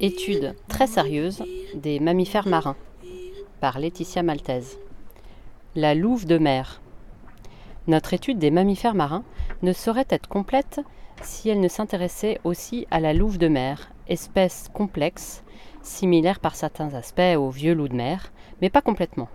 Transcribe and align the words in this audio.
Étude 0.00 0.54
très 0.68 0.86
sérieuse 0.86 1.44
des 1.74 2.00
mammifères 2.00 2.48
marins 2.48 2.76
par 3.60 3.78
Laetitia 3.78 4.22
Maltese. 4.22 4.78
La 5.76 5.94
louve 5.94 6.26
de 6.26 6.38
mer. 6.38 6.80
Notre 7.86 8.12
étude 8.12 8.38
des 8.38 8.50
mammifères 8.50 8.94
marins 8.94 9.24
ne 9.62 9.72
saurait 9.72 10.06
être 10.10 10.28
complète 10.28 10.80
si 11.22 11.48
elle 11.48 11.60
ne 11.60 11.68
s'intéressait 11.68 12.40
aussi 12.44 12.86
à 12.90 12.98
la 12.98 13.14
louve 13.14 13.38
de 13.38 13.48
mer, 13.48 13.92
espèce 14.08 14.68
complexe, 14.72 15.44
similaire 15.82 16.40
par 16.40 16.56
certains 16.56 16.94
aspects 16.94 17.36
aux 17.36 17.50
vieux 17.50 17.74
loups 17.74 17.88
de 17.88 17.94
mer, 17.94 18.32
mais 18.60 18.70
pas 18.70 18.82
complètement. 18.82 19.28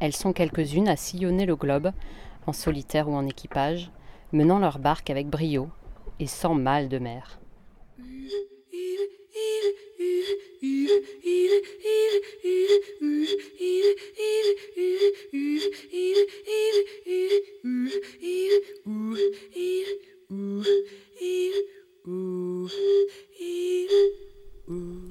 Elles 0.00 0.16
sont 0.16 0.32
quelques-unes 0.32 0.88
à 0.88 0.96
sillonner 0.96 1.44
le 1.44 1.56
globe, 1.56 1.92
en 2.46 2.52
solitaire 2.54 3.08
ou 3.08 3.14
en 3.14 3.26
équipage, 3.26 3.90
menant 4.32 4.58
leur 4.58 4.78
barque 4.78 5.10
avec 5.10 5.28
brio 5.28 5.68
et 6.18 6.26
sans 6.26 6.54
mal 6.54 6.88
de 6.88 6.98
mer. 6.98 7.38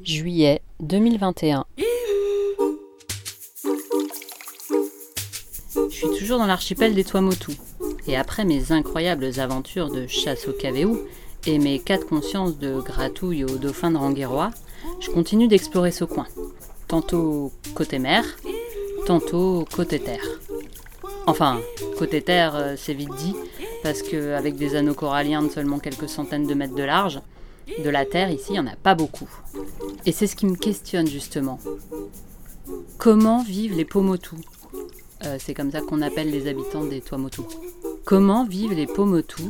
Juillet 0.03 0.61
2021. 0.79 1.65
Dans 6.37 6.45
l'archipel 6.45 6.93
des 6.93 7.03
Tuamotu. 7.03 7.51
Et 8.07 8.15
après 8.15 8.45
mes 8.45 8.71
incroyables 8.71 9.39
aventures 9.39 9.89
de 9.89 10.07
chasse 10.07 10.47
au 10.47 10.51
cavéou 10.51 10.99
et 11.45 11.59
mes 11.59 11.79
quatre 11.79 12.07
consciences 12.07 12.57
de 12.57 12.79
gratouille 12.79 13.43
au 13.43 13.57
dauphin 13.57 13.91
de 13.91 13.97
Rangueroa, 13.97 14.51
je 14.99 15.09
continue 15.09 15.47
d'explorer 15.47 15.91
ce 15.91 16.03
coin. 16.05 16.27
Tantôt 16.87 17.51
côté 17.75 17.99
mer, 17.99 18.23
tantôt 19.05 19.65
côté 19.73 19.99
terre. 19.99 20.25
Enfin, 21.27 21.59
côté 21.97 22.21
terre, 22.21 22.55
euh, 22.55 22.75
c'est 22.77 22.93
vite 22.93 23.13
dit, 23.17 23.35
parce 23.83 24.01
qu'avec 24.01 24.55
des 24.55 24.75
anneaux 24.75 24.93
coralliens 24.93 25.43
de 25.43 25.49
seulement 25.49 25.79
quelques 25.79 26.09
centaines 26.09 26.47
de 26.47 26.53
mètres 26.53 26.75
de 26.75 26.83
large, 26.83 27.21
de 27.83 27.89
la 27.89 28.05
terre 28.05 28.31
ici, 28.31 28.47
il 28.49 28.53
n'y 28.53 28.59
en 28.59 28.67
a 28.67 28.75
pas 28.75 28.95
beaucoup. 28.95 29.29
Et 30.05 30.11
c'est 30.11 30.27
ce 30.27 30.35
qui 30.35 30.47
me 30.47 30.55
questionne 30.55 31.07
justement. 31.07 31.59
Comment 32.97 33.43
vivent 33.43 33.75
les 33.75 33.85
Pomotu 33.85 34.35
euh, 35.25 35.37
C'est 35.39 35.53
comme 35.53 35.71
ça 35.71 35.81
qu'on 35.81 36.01
appelle 36.01 36.31
les 36.31 36.47
habitants 36.47 36.83
des 36.83 37.01
Tuamotu. 37.01 37.41
Comment 38.05 38.45
vivent 38.45 38.73
les 38.73 38.87
Pomotu 38.87 39.43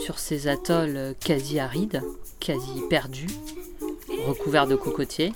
sur 0.00 0.18
ces 0.18 0.48
atolls 0.48 1.14
quasi 1.24 1.58
arides, 1.58 2.02
quasi 2.40 2.82
perdus, 2.88 3.26
recouverts 4.26 4.66
de 4.66 4.76
cocotiers? 4.76 5.32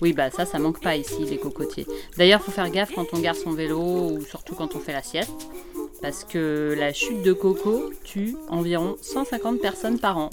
Oui, 0.00 0.14
bah 0.14 0.30
ça, 0.30 0.46
ça 0.46 0.58
manque 0.58 0.80
pas 0.80 0.96
ici, 0.96 1.24
les 1.24 1.36
cocotiers. 1.36 1.86
D'ailleurs, 2.16 2.40
faut 2.40 2.50
faire 2.50 2.70
gaffe 2.70 2.92
quand 2.94 3.06
on 3.12 3.18
garde 3.18 3.36
son 3.36 3.52
vélo 3.52 3.80
ou 3.80 4.24
surtout 4.24 4.54
quand 4.54 4.74
on 4.74 4.78
fait 4.78 4.92
la 4.92 5.02
sieste. 5.02 5.30
Parce 6.00 6.24
que 6.24 6.74
la 6.78 6.94
chute 6.94 7.22
de 7.22 7.34
coco 7.34 7.90
tue 8.04 8.34
environ 8.48 8.96
150 9.02 9.60
personnes 9.60 9.98
par 9.98 10.16
an. 10.16 10.30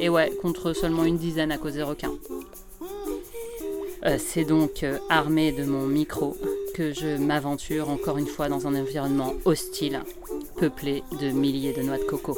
Et 0.00 0.08
ouais, 0.08 0.32
contre 0.42 0.72
seulement 0.72 1.04
une 1.04 1.16
dizaine 1.16 1.52
à 1.52 1.58
cause 1.58 1.74
des 1.74 1.82
requins. 1.84 2.14
Euh, 4.04 4.18
c'est 4.18 4.44
donc 4.44 4.82
euh, 4.82 4.98
armé 5.08 5.52
de 5.52 5.64
mon 5.64 5.86
micro 5.86 6.36
que 6.76 6.92
je 6.92 7.16
m'aventure 7.16 7.88
encore 7.88 8.18
une 8.18 8.26
fois 8.26 8.50
dans 8.50 8.66
un 8.66 8.74
environnement 8.78 9.32
hostile, 9.46 10.02
peuplé 10.58 11.02
de 11.18 11.30
milliers 11.30 11.72
de 11.72 11.80
noix 11.80 11.96
de 11.96 12.04
coco. 12.04 12.36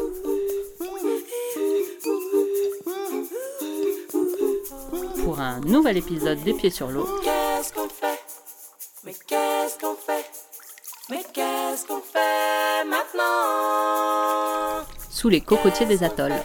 Pour 5.25 5.41
un 5.41 5.59
nouvel 5.63 5.97
épisode 5.97 6.41
des 6.45 6.55
pieds 6.55 6.71
sur 6.71 6.89
l'eau. 6.89 7.09
Qu'est-ce 7.25 7.73
qu'on 7.73 7.89
fait? 7.89 8.21
Mais 9.05 9.15
qu'est-ce 9.27 9.77
qu'on 9.81 9.97
fait? 9.97 10.25
Mais 11.11 11.25
qu'est-ce 11.35 11.85
qu'on 11.89 12.01
fait 12.01 12.85
maintenant? 12.89 14.87
Sous 15.11 15.29
les 15.29 15.41
cocotiers 15.41 15.87
des 15.87 16.05
atolls. 16.05 16.41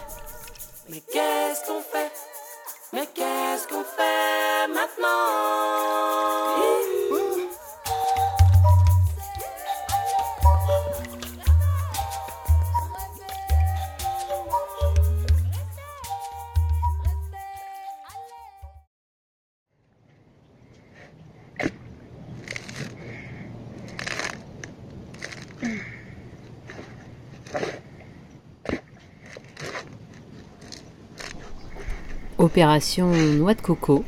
Opération 32.44 33.08
Noix 33.08 33.54
de 33.54 33.62
Coco. 33.62 34.04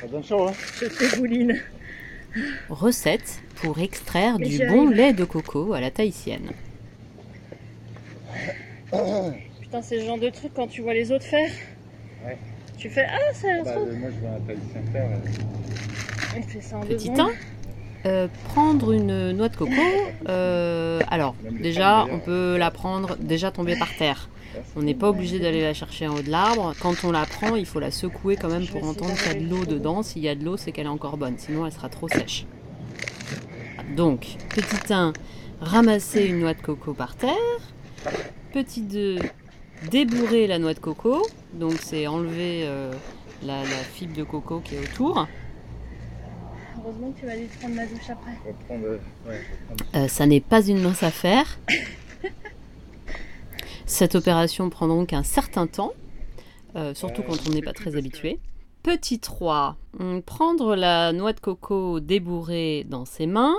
Ça 0.00 0.06
donne 0.10 0.24
chaud, 0.24 0.48
hein 0.48 0.52
Je 0.80 0.86
te 0.86 1.16
bouline. 1.16 1.60
Recette 2.68 3.42
pour 3.56 3.78
extraire 3.80 4.38
Mais 4.38 4.48
du 4.48 4.58
bon 4.66 4.88
lait 4.88 5.12
de 5.12 5.24
coco 5.24 5.72
à 5.72 5.80
la 5.80 5.90
tahitienne. 5.90 6.50
Putain, 9.60 9.82
c'est 9.82 10.00
ce 10.00 10.06
genre 10.06 10.18
de 10.18 10.30
truc 10.30 10.52
quand 10.54 10.66
tu 10.66 10.82
vois 10.82 10.94
les 10.94 11.12
autres 11.12 11.24
faire. 11.24 11.50
Ouais. 12.26 12.36
Tu 12.76 12.90
fais 12.90 13.06
Ah, 13.08 13.32
ça 13.34 13.48
a 13.48 13.52
l'air 13.54 13.64
bah, 13.64 13.74
euh, 13.76 13.94
Moi, 13.94 14.08
je 14.14 14.20
vois 14.20 14.36
un 14.36 14.40
tahitien 14.40 14.82
faire. 14.92 15.08
euh, 15.10 15.73
Petit 16.40 17.06
secondes. 17.06 17.30
1, 18.04 18.08
euh, 18.08 18.28
prendre 18.52 18.92
une 18.92 19.32
noix 19.32 19.48
de 19.48 19.56
coco. 19.56 19.72
euh, 20.28 21.00
alors, 21.08 21.34
déjà, 21.50 22.06
on 22.10 22.18
peut 22.18 22.56
la 22.58 22.70
prendre 22.70 23.16
déjà 23.16 23.50
tombée 23.50 23.76
par 23.78 23.94
terre. 23.96 24.28
On 24.76 24.82
n'est 24.82 24.94
pas 24.94 25.08
obligé 25.08 25.40
d'aller 25.40 25.62
la 25.62 25.74
chercher 25.74 26.06
en 26.06 26.14
haut 26.16 26.22
de 26.22 26.30
l'arbre. 26.30 26.74
Quand 26.80 26.94
on 27.04 27.10
la 27.10 27.26
prend, 27.26 27.56
il 27.56 27.66
faut 27.66 27.80
la 27.80 27.90
secouer 27.90 28.36
quand 28.36 28.48
même 28.48 28.66
pour 28.66 28.84
entendre 28.84 29.14
qu'il 29.14 29.32
y 29.32 29.36
a 29.36 29.40
de 29.40 29.48
l'eau 29.48 29.64
dedans. 29.64 30.02
S'il 30.02 30.22
y 30.22 30.28
a 30.28 30.34
de 30.34 30.44
l'eau, 30.44 30.56
c'est 30.56 30.70
qu'elle 30.70 30.86
est 30.86 30.90
encore 30.90 31.16
bonne. 31.16 31.34
Sinon, 31.38 31.66
elle 31.66 31.72
sera 31.72 31.88
trop 31.88 32.08
sèche. 32.08 32.46
Donc, 33.96 34.36
petit 34.50 34.92
1, 34.92 35.12
ramasser 35.60 36.26
une 36.26 36.40
noix 36.40 36.54
de 36.54 36.60
coco 36.60 36.94
par 36.94 37.16
terre. 37.16 37.32
Petit 38.52 38.82
2, 38.82 39.16
débourrer 39.90 40.46
la 40.46 40.58
noix 40.58 40.74
de 40.74 40.78
coco. 40.78 41.26
Donc, 41.54 41.74
c'est 41.82 42.06
enlever 42.06 42.62
euh, 42.64 42.92
la, 43.44 43.62
la 43.62 43.68
fibre 43.94 44.16
de 44.16 44.22
coco 44.24 44.60
qui 44.60 44.76
est 44.76 44.80
autour. 44.80 45.26
Heureusement 46.84 47.10
que 47.12 47.20
tu 47.20 47.26
vas 47.26 47.32
aller 47.32 47.46
te 47.46 47.58
prendre 47.58 47.74
ma 47.76 47.86
douche 47.86 48.10
après. 48.10 48.32
Prendre. 48.66 48.84
euh, 48.84 48.98
Ouais, 49.26 49.40
prendre- 49.66 49.84
Euh, 50.04 50.08
ça 50.08 50.26
n'est 50.26 50.40
pas 50.40 50.66
une 50.66 50.80
mince 50.82 51.02
affaire. 51.02 51.58
Cette 53.86 54.14
opération 54.14 54.70
prend 54.70 54.88
donc 54.88 55.12
un 55.12 55.22
certain 55.22 55.66
temps, 55.66 55.92
euh, 56.76 56.94
surtout 56.94 57.22
quand 57.22 57.36
on 57.48 57.52
n'est 57.52 57.62
pas 57.62 57.72
très 57.72 57.96
habitué. 57.96 58.38
Petit 58.82 59.18
3, 59.18 59.76
hum, 59.98 60.20
prendre 60.22 60.74
la 60.76 61.12
noix 61.12 61.32
de 61.32 61.40
coco 61.40 62.00
débourrée 62.00 62.84
dans 62.88 63.04
ses 63.04 63.26
mains 63.26 63.56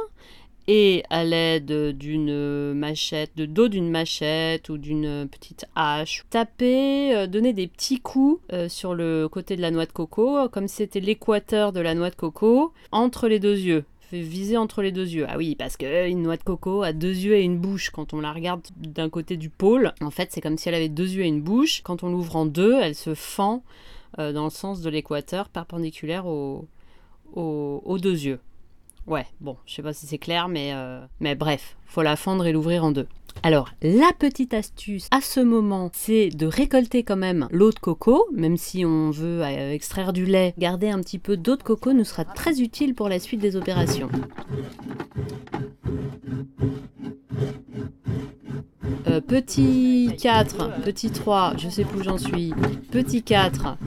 et 0.67 1.03
à 1.09 1.23
l'aide 1.23 1.95
d'une 1.97 2.73
machette, 2.73 3.31
de 3.35 3.45
dos 3.45 3.67
d'une 3.67 3.89
machette 3.89 4.69
ou 4.69 4.77
d'une 4.77 5.27
petite 5.31 5.65
hache, 5.75 6.25
taper, 6.29 7.15
euh, 7.15 7.27
donner 7.27 7.53
des 7.53 7.67
petits 7.67 7.99
coups 7.99 8.41
euh, 8.53 8.67
sur 8.69 8.93
le 8.95 9.27
côté 9.29 9.55
de 9.55 9.61
la 9.61 9.71
noix 9.71 9.85
de 9.85 9.91
coco, 9.91 10.49
comme 10.49 10.67
c'était 10.67 10.99
l'équateur 10.99 11.71
de 11.71 11.79
la 11.81 11.93
noix 11.93 12.09
de 12.09 12.15
coco, 12.15 12.73
entre 12.91 13.27
les 13.27 13.39
deux 13.39 13.57
yeux. 13.59 13.85
Viser 14.11 14.55
entre 14.55 14.81
les 14.81 14.91
deux 14.91 15.07
yeux. 15.07 15.25
Ah 15.27 15.35
oui, 15.37 15.55
parce 15.55 15.77
que 15.77 16.07
une 16.07 16.21
noix 16.21 16.37
de 16.37 16.43
coco 16.43 16.83
a 16.83 16.93
deux 16.93 17.13
yeux 17.13 17.35
et 17.35 17.41
une 17.41 17.57
bouche. 17.57 17.89
Quand 17.89 18.13
on 18.13 18.21
la 18.21 18.31
regarde 18.31 18.61
d'un 18.77 19.09
côté 19.09 19.35
du 19.35 19.49
pôle, 19.49 19.93
en 19.99 20.11
fait, 20.11 20.29
c'est 20.31 20.41
comme 20.41 20.57
si 20.57 20.69
elle 20.69 20.75
avait 20.75 20.89
deux 20.89 21.11
yeux 21.11 21.23
et 21.23 21.27
une 21.27 21.41
bouche. 21.41 21.81
Quand 21.83 22.03
on 22.03 22.09
l'ouvre 22.09 22.35
en 22.35 22.45
deux, 22.45 22.75
elle 22.81 22.95
se 22.95 23.13
fend 23.15 23.63
euh, 24.19 24.31
dans 24.31 24.45
le 24.45 24.51
sens 24.51 24.81
de 24.81 24.89
l'équateur, 24.89 25.49
perpendiculaire 25.49 26.27
au- 26.27 26.65
au- 27.33 27.81
aux 27.83 27.97
deux 27.97 28.25
yeux. 28.25 28.39
Ouais, 29.07 29.27
bon, 29.39 29.55
je 29.67 29.75
sais 29.75 29.83
pas 29.83 29.93
si 29.93 30.07
c'est 30.07 30.17
clair, 30.17 30.47
mais, 30.47 30.71
euh, 30.73 30.99
mais 31.19 31.35
bref, 31.35 31.77
faut 31.85 32.01
la 32.01 32.15
fendre 32.15 32.47
et 32.47 32.51
l'ouvrir 32.51 32.83
en 32.83 32.91
deux. 32.91 33.07
Alors, 33.43 33.69
la 33.83 34.11
petite 34.17 34.53
astuce 34.53 35.07
à 35.11 35.21
ce 35.21 35.39
moment, 35.39 35.91
c'est 35.93 36.29
de 36.29 36.47
récolter 36.47 37.03
quand 37.03 37.15
même 37.15 37.47
l'eau 37.51 37.71
de 37.71 37.77
coco, 37.77 38.25
même 38.33 38.57
si 38.57 38.83
on 38.83 39.11
veut 39.11 39.43
euh, 39.43 39.73
extraire 39.73 40.11
du 40.11 40.25
lait, 40.25 40.55
garder 40.57 40.89
un 40.89 41.01
petit 41.01 41.19
peu 41.19 41.37
d'eau 41.37 41.55
de 41.55 41.61
coco 41.61 41.93
nous 41.93 42.05
sera 42.05 42.25
très 42.25 42.61
utile 42.61 42.95
pour 42.95 43.07
la 43.07 43.19
suite 43.19 43.41
des 43.41 43.55
opérations. 43.55 44.09
Euh, 49.07 49.21
petit 49.21 50.11
4, 50.19 50.81
petit 50.83 51.09
3, 51.09 51.53
je 51.57 51.69
sais 51.69 51.83
plus 51.83 51.99
où 51.99 52.03
j'en 52.03 52.17
suis. 52.17 52.53
Petit 52.91 53.23
4, 53.23 53.77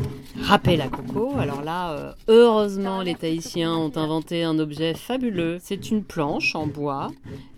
râper 0.43 0.77
la 0.77 0.89
coco. 0.89 1.33
Alors 1.39 1.63
là, 1.63 1.93
euh, 1.93 2.13
heureusement, 2.29 3.03
les 3.03 3.15
Tahitiens 3.15 3.75
ont 3.75 3.93
inventé 3.97 4.45
un 4.45 4.59
objet 4.59 4.95
fabuleux. 4.95 5.59
C'est 5.61 5.91
une 5.91 6.03
planche 6.03 6.55
en 6.55 6.67
bois. 6.67 7.11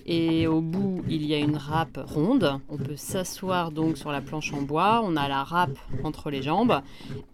Et 0.06 0.47
au 0.47 0.61
bout, 0.61 1.02
il 1.08 1.25
y 1.25 1.35
a 1.35 1.38
une 1.38 1.56
râpe 1.56 2.00
ronde. 2.05 2.58
On 2.69 2.76
peut 2.76 2.97
s'asseoir 2.97 3.70
donc 3.70 3.97
sur 3.97 4.11
la 4.11 4.20
planche 4.20 4.52
en 4.52 4.62
bois. 4.62 5.02
On 5.05 5.17
a 5.17 5.29
la 5.29 5.44
râpe 5.44 5.79
entre 6.02 6.31
les 6.31 6.43
jambes. 6.43 6.81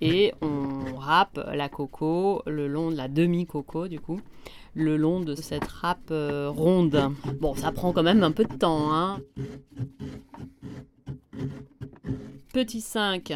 Et 0.00 0.34
on 0.42 0.96
râpe 0.98 1.40
la 1.54 1.68
coco 1.68 2.42
le 2.46 2.68
long 2.68 2.90
de 2.90 2.96
la 2.96 3.08
demi-coco, 3.08 3.88
du 3.88 4.00
coup, 4.00 4.20
le 4.76 4.96
long 4.96 5.20
de 5.20 5.34
cette 5.34 5.66
râpe 5.66 6.10
euh, 6.10 6.48
ronde. 6.48 7.10
Bon, 7.40 7.54
ça 7.56 7.72
prend 7.72 7.92
quand 7.92 8.02
même 8.02 8.22
un 8.22 8.30
peu 8.30 8.44
de 8.44 8.54
temps, 8.54 8.92
hein. 8.92 9.20
Petit 12.52 12.80
5, 12.80 13.32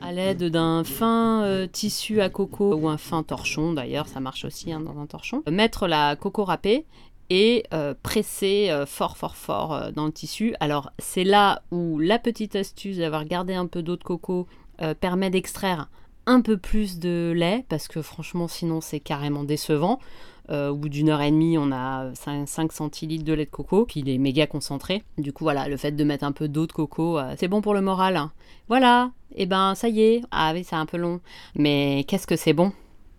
à 0.00 0.12
l'aide 0.12 0.44
d'un 0.44 0.84
fin 0.84 1.42
euh, 1.42 1.66
tissu 1.66 2.20
à 2.20 2.28
coco 2.28 2.74
ou 2.74 2.88
un 2.88 2.96
fin 2.96 3.24
torchon 3.24 3.72
d'ailleurs, 3.72 4.06
ça 4.06 4.20
marche 4.20 4.44
aussi 4.44 4.70
hein, 4.70 4.78
dans 4.78 5.00
un 5.00 5.06
torchon, 5.06 5.42
mettre 5.50 5.88
la 5.88 6.14
coco 6.14 6.44
râpée 6.44 6.86
et 7.30 7.64
euh, 7.72 7.94
presser 8.02 8.68
euh, 8.70 8.84
fort 8.84 9.16
fort 9.16 9.36
fort 9.36 9.72
euh, 9.72 9.90
dans 9.90 10.04
le 10.04 10.12
tissu. 10.12 10.54
Alors 10.60 10.92
c'est 10.98 11.24
là 11.24 11.62
où 11.70 11.98
la 11.98 12.18
petite 12.18 12.56
astuce 12.56 12.98
d'avoir 12.98 13.24
gardé 13.24 13.54
un 13.54 13.66
peu 13.66 13.82
d'eau 13.82 13.96
de 13.96 14.04
coco 14.04 14.46
euh, 14.82 14.92
permet 14.94 15.30
d'extraire 15.30 15.88
un 16.26 16.42
peu 16.42 16.58
plus 16.58 16.98
de 16.98 17.32
lait 17.34 17.64
parce 17.70 17.88
que 17.88 18.02
franchement 18.02 18.48
sinon 18.48 18.82
c'est 18.82 19.00
carrément 19.00 19.44
décevant. 19.44 19.98
Euh, 20.50 20.70
au 20.70 20.76
bout 20.76 20.88
d'une 20.88 21.08
heure 21.08 21.20
et 21.22 21.30
demie, 21.30 21.56
on 21.56 21.70
a 21.72 22.12
5, 22.14 22.48
5 22.48 22.72
centilitres 22.72 23.24
de 23.24 23.32
lait 23.32 23.44
de 23.44 23.50
coco, 23.50 23.84
puis 23.86 24.00
il 24.00 24.08
est 24.08 24.18
méga 24.18 24.46
concentré. 24.46 25.04
Du 25.18 25.32
coup, 25.32 25.44
voilà, 25.44 25.68
le 25.68 25.76
fait 25.76 25.92
de 25.92 26.04
mettre 26.04 26.24
un 26.24 26.32
peu 26.32 26.48
d'eau 26.48 26.66
de 26.66 26.72
coco, 26.72 27.18
euh, 27.18 27.34
c'est 27.38 27.48
bon 27.48 27.60
pour 27.60 27.74
le 27.74 27.80
moral. 27.80 28.16
hein. 28.16 28.32
Voilà, 28.68 29.10
et 29.34 29.46
ben 29.46 29.74
ça 29.74 29.88
y 29.88 30.02
est. 30.02 30.22
Ah 30.30 30.52
oui, 30.54 30.64
c'est 30.64 30.76
un 30.76 30.86
peu 30.86 30.96
long. 30.96 31.20
Mais 31.54 32.04
qu'est-ce 32.08 32.26
que 32.26 32.36
c'est 32.36 32.52
bon? 32.52 32.72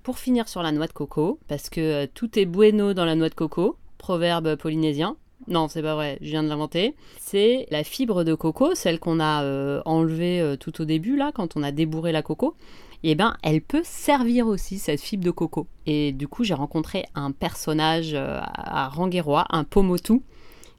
Pour 0.03 0.19
finir 0.19 0.49
sur 0.49 0.61
la 0.63 0.71
noix 0.73 0.87
de 0.87 0.93
coco, 0.93 1.39
parce 1.47 1.69
que 1.69 2.03
euh, 2.03 2.07
tout 2.13 2.37
est 2.37 2.45
bueno 2.45 2.93
dans 2.93 3.05
la 3.05 3.15
noix 3.15 3.29
de 3.29 3.35
coco, 3.35 3.77
proverbe 3.97 4.55
polynésien. 4.57 5.15
Non, 5.47 5.67
c'est 5.67 5.81
pas 5.81 5.95
vrai, 5.95 6.17
je 6.21 6.29
viens 6.29 6.43
de 6.43 6.49
l'inventer. 6.49 6.95
C'est 7.19 7.67
la 7.71 7.83
fibre 7.83 8.23
de 8.23 8.33
coco, 8.33 8.75
celle 8.75 8.99
qu'on 8.99 9.19
a 9.19 9.43
euh, 9.43 9.81
enlevée 9.85 10.39
euh, 10.41 10.55
tout 10.55 10.81
au 10.81 10.85
début, 10.85 11.15
là, 11.15 11.31
quand 11.33 11.55
on 11.57 11.63
a 11.63 11.71
débourré 11.71 12.11
la 12.11 12.21
coco. 12.21 12.55
Et 13.03 13.15
ben, 13.15 13.35
elle 13.43 13.61
peut 13.61 13.81
servir 13.83 14.47
aussi, 14.47 14.79
cette 14.79 15.01
fibre 15.01 15.25
de 15.25 15.31
coco. 15.31 15.67
Et 15.85 16.13
du 16.13 16.27
coup, 16.27 16.43
j'ai 16.43 16.53
rencontré 16.53 17.05
un 17.15 17.31
personnage 17.31 18.13
euh, 18.13 18.39
à 18.41 18.87
Rangiroa, 18.87 19.45
un 19.49 19.65
Pomotu, 19.65 20.21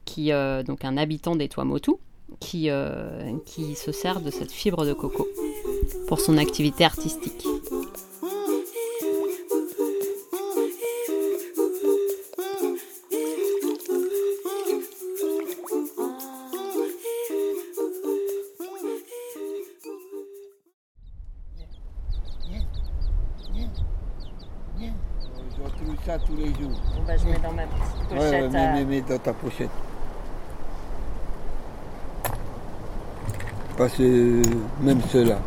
qui, 0.04 0.30
donc 0.66 0.84
un 0.84 0.98
habitant 0.98 1.34
des 1.34 1.48
Tuamotu, 1.48 1.92
qui, 2.40 2.70
euh, 2.70 3.32
qui 3.44 3.74
se 3.74 3.92
sert 3.92 4.20
de 4.20 4.30
cette 4.30 4.52
fibre 4.52 4.84
de 4.86 4.92
coco 4.92 5.26
pour 6.08 6.20
son 6.20 6.38
activité 6.38 6.84
artistique. 6.84 7.46
Petite 28.14 28.32
Ouais, 28.32 28.58
ouais, 28.58 28.84
mets, 28.84 29.00
dans 29.00 29.18
ta 29.18 29.32
pochette. 29.32 29.70
Parce 33.76 33.94
que 33.94 34.42
même 34.82 35.00
ceux-là. 35.10 35.38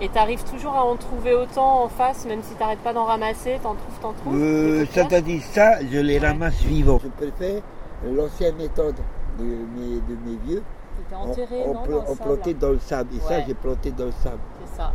Et 0.00 0.08
t'arrives 0.08 0.42
toujours 0.44 0.74
à 0.74 0.84
en 0.84 0.96
trouver 0.96 1.34
autant 1.34 1.84
en 1.84 1.88
face, 1.88 2.26
même 2.26 2.42
si 2.42 2.54
t'arrêtes 2.54 2.80
pas 2.80 2.92
d'en 2.92 3.04
ramasser, 3.04 3.58
t'en 3.62 3.74
trouves, 3.74 3.98
t'en 4.02 4.12
trouves 4.12 4.34
Euh, 4.34 4.80
des 4.80 4.86
ça 4.86 5.02
coquillages 5.02 5.08
t'a 5.08 5.20
dit 5.20 5.40
ça, 5.40 5.78
je 5.90 5.98
les 5.98 6.18
ramasse 6.18 6.60
vivants. 6.62 7.00
Je 7.02 7.08
préfère 7.08 7.62
l'ancienne 8.04 8.56
méthode 8.56 8.96
de 9.38 9.44
mes, 9.44 9.96
de 9.96 10.18
mes 10.26 10.36
vieux. 10.46 10.62
T'étais 10.96 11.14
On, 11.16 11.30
enterré, 11.30 11.62
on 11.66 11.74
non, 11.74 11.82
pla- 11.82 11.94
dans 11.96 12.04
on 12.08 12.16
plantait 12.16 12.54
dans 12.54 12.70
le 12.70 12.78
sable. 12.78 13.10
Et 13.16 13.20
ça, 13.20 13.40
j'ai 13.46 13.54
planté 13.54 13.90
dans 13.90 14.06
le 14.06 14.12
sable. 14.12 14.38
C'est 14.64 14.76
ça. 14.76 14.92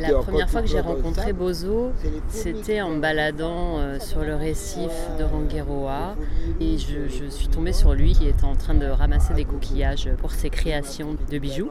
La 0.00 0.18
première 0.22 0.50
fois 0.50 0.60
que 0.62 0.66
j'ai 0.68 0.80
rencontré 0.80 1.26
sable. 1.26 1.38
Bozo, 1.38 1.92
c'était 2.28 2.80
en 2.80 2.96
baladant 2.96 3.78
euh, 3.78 3.98
sur 3.98 4.22
le 4.22 4.34
récif 4.34 4.90
de. 5.18 5.24
Rangiroa. 5.24 6.14
Et 6.60 6.78
je, 6.78 7.08
je 7.08 7.26
suis 7.26 7.48
tombée 7.48 7.72
sur 7.72 7.94
lui 7.94 8.12
qui 8.12 8.28
était 8.28 8.44
en 8.44 8.54
train 8.56 8.74
de 8.74 8.86
ramasser 8.86 9.34
des 9.34 9.44
coquillages 9.44 10.10
pour 10.18 10.32
ses 10.32 10.50
créations 10.50 11.16
de 11.30 11.38
bijoux. 11.38 11.70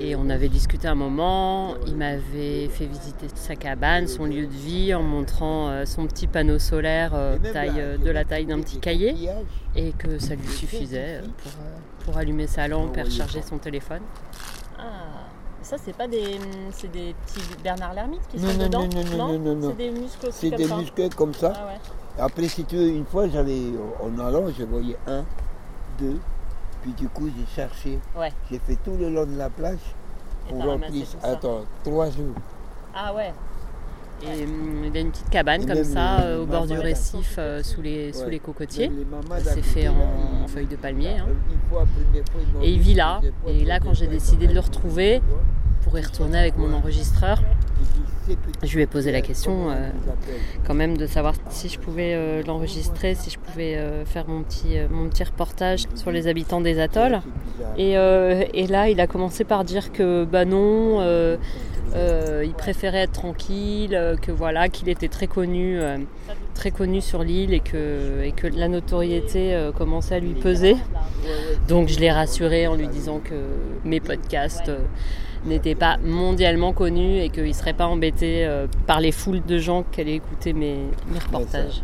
Et 0.00 0.14
on 0.14 0.30
avait 0.30 0.48
discuté 0.48 0.86
un 0.86 0.94
moment, 0.94 1.74
il 1.86 1.96
m'avait 1.96 2.68
fait 2.68 2.86
visiter 2.86 3.26
sa 3.34 3.56
cabane, 3.56 4.06
son 4.06 4.26
lieu 4.26 4.46
de 4.46 4.52
vie, 4.52 4.94
en 4.94 5.02
montrant 5.02 5.68
euh, 5.70 5.84
son 5.86 6.06
petit 6.06 6.28
panneau 6.28 6.60
solaire 6.60 7.10
euh, 7.14 7.36
taille, 7.52 7.72
euh, 7.78 7.98
de 7.98 8.08
la 8.10 8.24
taille 8.24 8.46
d'un 8.46 8.60
petit 8.60 8.78
cahier, 8.78 9.16
et 9.74 9.90
que 9.92 10.20
ça 10.20 10.36
lui 10.36 10.46
suffisait 10.46 11.20
pour, 11.42 11.52
pour 12.04 12.16
allumer 12.16 12.46
sa 12.46 12.68
lampe 12.68 12.96
et 12.96 13.02
recharger 13.02 13.42
son 13.42 13.58
téléphone. 13.58 14.02
Ah, 14.78 15.26
ça 15.62 15.76
c'est 15.84 15.96
pas 15.96 16.06
des, 16.06 16.38
c'est 16.70 16.92
des 16.92 17.14
petits 17.26 17.40
Bernard 17.64 17.94
Lermite 17.94 18.20
qui 18.28 18.38
Non, 18.38 18.50
sont 18.50 18.56
non, 18.58 18.64
dedans 18.64 18.88
non, 18.88 19.04
non, 19.04 19.16
non, 19.16 19.38
non, 19.40 19.54
non. 19.56 19.68
C'est 19.76 19.76
des 19.84 19.90
muscles 19.90 20.26
aussi 20.28 20.38
C'est 20.38 20.50
comme 20.50 20.58
des 20.58 20.64
ça. 20.64 20.76
muscles 20.76 21.14
comme 21.16 21.34
ça. 21.34 21.52
Ah 21.56 21.66
ouais. 21.66 21.80
Après, 22.20 22.46
si 22.46 22.64
tu 22.64 22.76
veux, 22.76 22.88
une 22.88 23.04
fois, 23.04 23.28
j'allais 23.28 23.62
en 24.00 24.16
allant, 24.24 24.44
je 24.56 24.62
voyais 24.64 24.96
un, 25.08 25.24
deux, 25.98 26.18
puis 26.82 26.92
du 26.92 27.08
coup, 27.08 27.28
j'ai 27.28 27.46
cherché. 27.54 27.98
Ouais. 28.16 28.32
J'ai 28.50 28.58
fait 28.58 28.76
tout 28.84 28.96
le 28.98 29.08
long 29.10 29.26
de 29.26 29.36
la 29.36 29.50
plage 29.50 29.78
pour 30.48 30.64
remplir. 30.64 31.06
Attends, 31.22 31.60
trois 31.84 32.10
jours. 32.10 32.34
Ah 32.94 33.14
ouais. 33.14 33.32
Et 34.22 34.44
hum, 34.44 34.84
il 34.84 34.96
a 34.96 35.00
une 35.00 35.10
petite 35.10 35.30
cabane 35.30 35.62
Et 35.62 35.66
comme 35.66 35.84
ça 35.84 36.18
les 36.18 36.24
euh, 36.24 36.42
au 36.42 36.46
bord 36.46 36.66
du 36.66 36.76
récif 36.76 37.36
euh, 37.38 37.62
sous, 37.62 37.80
les, 37.80 38.12
sous 38.12 38.28
les 38.28 38.40
cocotiers. 38.40 38.90
C'est 39.44 39.62
fait 39.62 39.88
en, 39.88 40.48
feuilles 40.48 40.66
de 40.66 40.74
palmier. 40.76 41.18
hein. 41.18 41.28
Et 42.62 42.72
il 42.72 42.80
vit 42.80 42.94
là. 42.94 43.20
Et 43.46 43.64
là, 43.64 43.78
quand 43.78 43.94
j'ai 43.94 44.08
décidé 44.08 44.46
de 44.48 44.54
le 44.54 44.60
retrouver, 44.60 45.22
pour 45.82 45.98
y 45.98 46.02
retourner 46.02 46.38
avec 46.38 46.56
mon 46.56 46.72
enregistreur, 46.72 47.42
je 48.62 48.74
lui 48.74 48.82
ai 48.82 48.86
posé 48.86 49.12
la 49.12 49.20
question 49.20 49.70
euh, 49.70 49.90
quand 50.66 50.74
même 50.74 50.96
de 50.96 51.06
savoir 51.06 51.34
si 51.50 51.68
je 51.68 51.78
pouvais 51.78 52.14
euh, 52.14 52.42
l'enregistrer, 52.46 53.14
si 53.14 53.30
je 53.30 53.38
pouvais 53.38 53.76
euh, 53.76 54.04
faire 54.04 54.28
mon 54.28 54.42
petit, 54.42 54.76
mon 54.90 55.08
petit 55.08 55.24
reportage 55.24 55.84
sur 55.94 56.10
les 56.10 56.26
habitants 56.26 56.60
des 56.60 56.80
atolls. 56.80 57.20
Et, 57.76 57.92
et 57.92 58.66
là, 58.66 58.88
il 58.88 59.00
a 59.00 59.06
commencé 59.06 59.44
par 59.44 59.64
dire 59.64 59.92
que 59.92 60.24
bah 60.24 60.44
non, 60.44 61.00
il 61.94 62.54
préférait 62.54 63.02
être 63.02 63.12
tranquille, 63.12 64.16
que 64.22 64.32
voilà, 64.32 64.68
qu'il 64.68 64.88
était 64.88 65.08
très 65.08 65.26
connu, 65.26 65.78
très 66.54 66.70
connu 66.70 67.00
sur 67.00 67.22
l'île 67.22 67.54
et 67.54 67.60
que, 67.60 68.22
et 68.24 68.32
que 68.32 68.46
la 68.46 68.68
notoriété 68.68 69.70
commençait 69.76 70.16
à 70.16 70.18
lui 70.18 70.34
peser. 70.34 70.76
Donc 71.68 71.88
je 71.88 71.98
l'ai 72.00 72.10
rassuré 72.10 72.66
en 72.66 72.74
lui 72.74 72.88
disant 72.88 73.20
que 73.22 73.34
mes 73.84 74.00
podcasts 74.00 74.70
n'étaient 75.48 75.74
pas 75.74 75.96
mondialement 75.98 76.72
connus 76.72 77.18
et 77.18 77.30
qu'il 77.30 77.48
ne 77.48 77.52
serait 77.52 77.72
pas 77.72 77.86
embêté 77.86 78.46
euh, 78.46 78.66
par 78.86 79.00
les 79.00 79.12
foules 79.12 79.42
de 79.44 79.58
gens 79.58 79.84
qui 79.90 80.00
allaient 80.00 80.16
écouter 80.16 80.52
mes, 80.52 80.84
mes 81.06 81.18
reportages. 81.18 81.82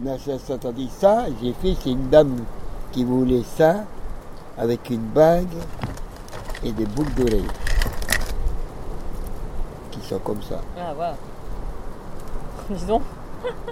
Mais 0.00 0.18
ça, 0.18 0.38
ça 0.38 0.58
t'a 0.58 0.72
dit 0.72 0.90
ça, 0.90 1.26
j'ai 1.42 1.52
fait, 1.54 1.74
c'est 1.82 1.90
une 1.90 2.10
dame 2.10 2.36
qui 2.92 3.04
voulait 3.04 3.42
ça, 3.56 3.84
avec 4.58 4.90
une 4.90 5.06
bague 5.14 5.46
et 6.64 6.72
des 6.72 6.84
boucles 6.84 7.14
d'oreilles. 7.14 7.44
Qui 9.90 10.00
sont 10.00 10.18
comme 10.18 10.42
ça. 10.42 10.60
Ah 10.78 10.94
ouais. 10.98 11.14
Disons. 12.76 13.00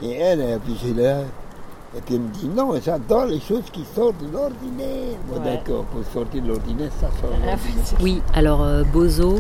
Et 0.02 0.12
elle, 0.12 0.58
puis 0.60 0.78
j'ai 0.82 0.94
là. 0.94 1.18
Et 1.96 2.00
puis 2.00 2.16
elle 2.16 2.22
me 2.22 2.28
dit 2.28 2.48
non, 2.48 2.74
j'adore 2.84 3.26
les 3.26 3.38
choses 3.40 3.70
qui 3.72 3.84
sortent 3.84 4.18
de 4.18 4.32
l'ordinaire. 4.32 5.16
Bon 5.28 5.36
Ouais. 5.38 5.44
d'accord, 5.56 5.84
pour 5.84 6.04
sortir 6.04 6.42
de 6.42 6.48
l'ordinaire, 6.48 6.90
ça 7.00 7.08
sort 7.20 7.30
de 7.30 7.46
l'ordinaire. 7.46 7.58
Oui, 8.00 8.20
alors 8.34 8.62
euh, 8.64 8.82
bozo, 8.84 9.36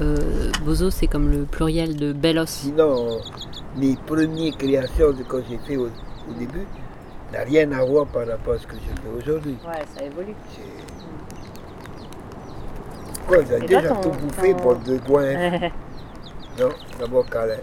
euh, 0.00 0.50
bozo 0.64 0.90
c'est 0.90 1.06
comme 1.06 1.30
le 1.30 1.42
pluriel 1.44 1.96
de 1.96 2.12
belos. 2.14 2.46
Sinon, 2.46 3.18
mes 3.76 3.94
premières 4.06 4.56
créations 4.56 5.12
de 5.12 5.22
quand 5.22 5.40
j'ai 5.50 5.58
fait 5.58 5.76
au, 5.76 5.86
au 5.86 6.32
début 6.38 6.66
n'a 7.32 7.40
rien 7.44 7.70
à 7.72 7.84
voir 7.84 8.06
par 8.06 8.26
rapport 8.26 8.54
à 8.54 8.58
ce 8.58 8.66
que 8.66 8.76
je 8.76 9.02
fais 9.02 9.08
aujourd'hui. 9.30 9.56
Ouais, 9.66 9.84
ça 9.94 10.02
évolue. 10.04 10.34
Quoi, 13.26 13.36
j'ai 13.46 13.66
déjà 13.66 13.82
ton- 13.88 14.00
tout 14.00 14.10
bouffé 14.18 14.52
ton- 14.54 14.58
pour 14.62 14.74
deux 14.76 14.98
coins. 15.00 15.34
Non, 16.58 16.70
d'abord 16.98 17.24
d'abord. 17.30 17.60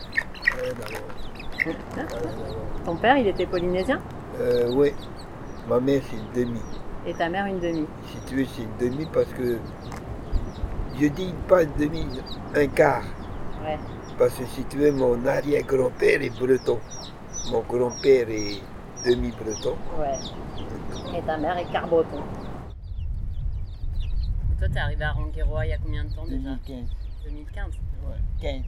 Ton 2.85 2.95
père, 2.95 3.17
il 3.17 3.27
était 3.27 3.45
polynésien? 3.45 3.99
Euh, 4.39 4.70
oui, 4.74 4.92
ma 5.68 5.80
mère 5.80 6.01
c'est 6.10 6.18
une 6.18 6.46
demi. 6.46 6.60
et 7.06 7.13
ta 7.13 7.30
mère 7.30 7.46
une 7.46 7.60
demi. 7.60 7.86
Si 8.08 8.18
tu 8.27 8.36
veux, 8.38 8.46
c'est 8.46 8.63
une 8.63 8.77
demi 8.89 9.06
parce 9.13 9.32
que 9.34 9.58
je 11.00 11.08
dis 11.08 11.34
pas 11.48 11.63
une 11.63 11.74
demi, 11.80 12.06
un 12.56 12.68
quart. 12.68 13.04
Ouais. 13.63 13.77
Parce 14.18 14.34
que 14.36 14.46
si 14.46 14.63
tu 14.65 14.77
veux, 14.77 14.92
mon 14.92 15.25
arrière-grand-père 15.25 16.22
est 16.22 16.30
breton. 16.39 16.80
Mon 17.51 17.62
grand-père 17.62 18.30
est 18.30 18.62
demi-breton. 19.06 19.75
Ouais. 20.00 21.18
Et 21.18 21.22
ta 21.22 21.38
mère 21.38 21.58
est 21.58 21.72
quart-breton. 21.72 22.22
Toi, 24.58 24.68
t'es 24.74 24.80
arrivé 24.80 25.04
à 25.04 25.12
Rangueroa 25.12 25.65
il 25.65 25.70
y 25.70 25.74
a 25.74 25.77
combien 25.77 26.04
de 26.06 26.10
temps 26.10 26.25
déjà 26.25 26.38
2015. 26.68 26.77
2015. 27.25 27.65
Ouais, 28.08 28.15
15. 28.42 28.62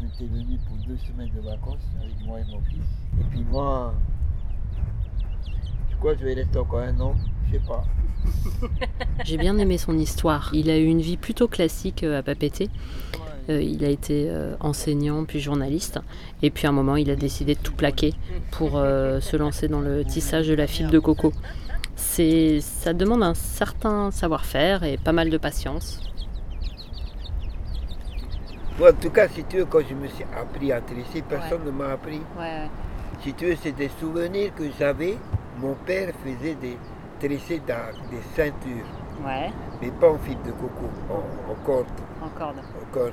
On 0.00 0.06
était 0.06 0.32
venus 0.32 0.60
pour 0.66 0.76
deux 0.86 0.98
semaines 0.98 1.30
de 1.34 1.40
vacances 1.40 1.82
avec 2.00 2.14
moi 2.24 2.40
et 2.40 2.44
mon 2.44 2.60
fils. 2.62 2.78
Et 3.20 3.24
puis 3.30 3.44
moi, 3.50 3.94
je 5.90 5.96
crois 5.96 6.14
que 6.14 6.20
je 6.20 6.24
vais 6.24 6.34
rester 6.34 6.58
encore 6.58 6.80
un 6.80 7.00
an, 7.00 7.14
je 7.46 7.52
sais 7.52 7.62
pas. 7.66 7.84
J'ai 9.24 9.36
bien 9.36 9.58
aimé 9.58 9.78
son 9.78 9.98
histoire. 9.98 10.50
Il 10.52 10.70
a 10.70 10.78
eu 10.78 10.86
une 10.86 11.00
vie 11.00 11.16
plutôt 11.16 11.48
classique 11.48 12.02
euh, 12.04 12.18
à 12.18 12.22
Papeete. 12.22 12.70
Euh, 13.50 13.62
il 13.62 13.84
a 13.84 13.88
été 13.88 14.28
euh, 14.28 14.56
enseignant 14.60 15.24
puis 15.24 15.40
journaliste. 15.40 16.00
Et 16.42 16.50
puis 16.50 16.66
à 16.66 16.70
un 16.70 16.72
moment, 16.72 16.96
il 16.96 17.10
a 17.10 17.16
décidé 17.16 17.54
de 17.54 17.60
tout 17.60 17.72
plaquer 17.72 18.14
pour 18.50 18.72
euh, 18.76 19.20
se 19.20 19.36
lancer 19.36 19.68
dans 19.68 19.80
le 19.80 20.04
tissage 20.04 20.48
de 20.48 20.54
la 20.54 20.66
fibre 20.66 20.90
de 20.90 20.98
coco. 20.98 21.32
C'est, 21.96 22.60
ça 22.60 22.92
demande 22.92 23.22
un 23.22 23.34
certain 23.34 24.10
savoir-faire 24.10 24.84
et 24.84 24.98
pas 24.98 25.12
mal 25.12 25.30
de 25.30 25.38
patience. 25.38 26.00
Moi, 28.78 28.90
en 28.90 28.92
tout 28.94 29.10
cas, 29.10 29.28
si 29.28 29.42
tu 29.44 29.58
veux, 29.58 29.64
quand 29.64 29.80
je 29.88 29.94
me 29.94 30.06
suis 30.08 30.24
appris 30.36 30.70
à 30.72 30.80
tresser, 30.80 31.22
personne 31.28 31.64
ne 31.64 31.70
m'a 31.70 31.88
appris. 31.92 32.22
Ouais, 32.38 32.68
Si 33.22 33.32
tu 33.34 33.46
veux, 33.46 33.56
c'est 33.60 33.72
des 33.72 33.88
souvenirs 34.00 34.54
que 34.54 34.64
j'avais. 34.78 35.16
Mon 35.60 35.74
père 35.74 36.10
faisait 36.24 36.54
des 36.54 36.78
tresser 37.18 37.60
dans 37.66 37.90
des 38.10 38.22
ceintures, 38.36 38.86
mais 39.82 39.90
pas 39.90 40.10
en 40.10 40.18
fibre 40.18 40.42
de 40.44 40.52
coco, 40.52 40.88
en, 41.10 41.50
en 41.50 41.54
corde. 41.66 41.86
en 42.80 42.94
corde. 42.94 43.12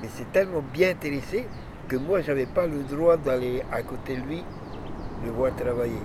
Mais 0.00 0.08
c'est 0.14 0.32
tellement 0.32 0.62
bien 0.72 0.94
tressé 0.94 1.46
que 1.86 1.96
moi, 1.96 2.22
j'avais 2.22 2.46
pas 2.46 2.66
le 2.66 2.82
droit 2.84 3.18
d'aller 3.18 3.62
à 3.70 3.82
côté 3.82 4.16
de 4.16 4.22
lui, 4.22 4.42
le 5.26 5.30
voir 5.32 5.54
travailler. 5.54 6.00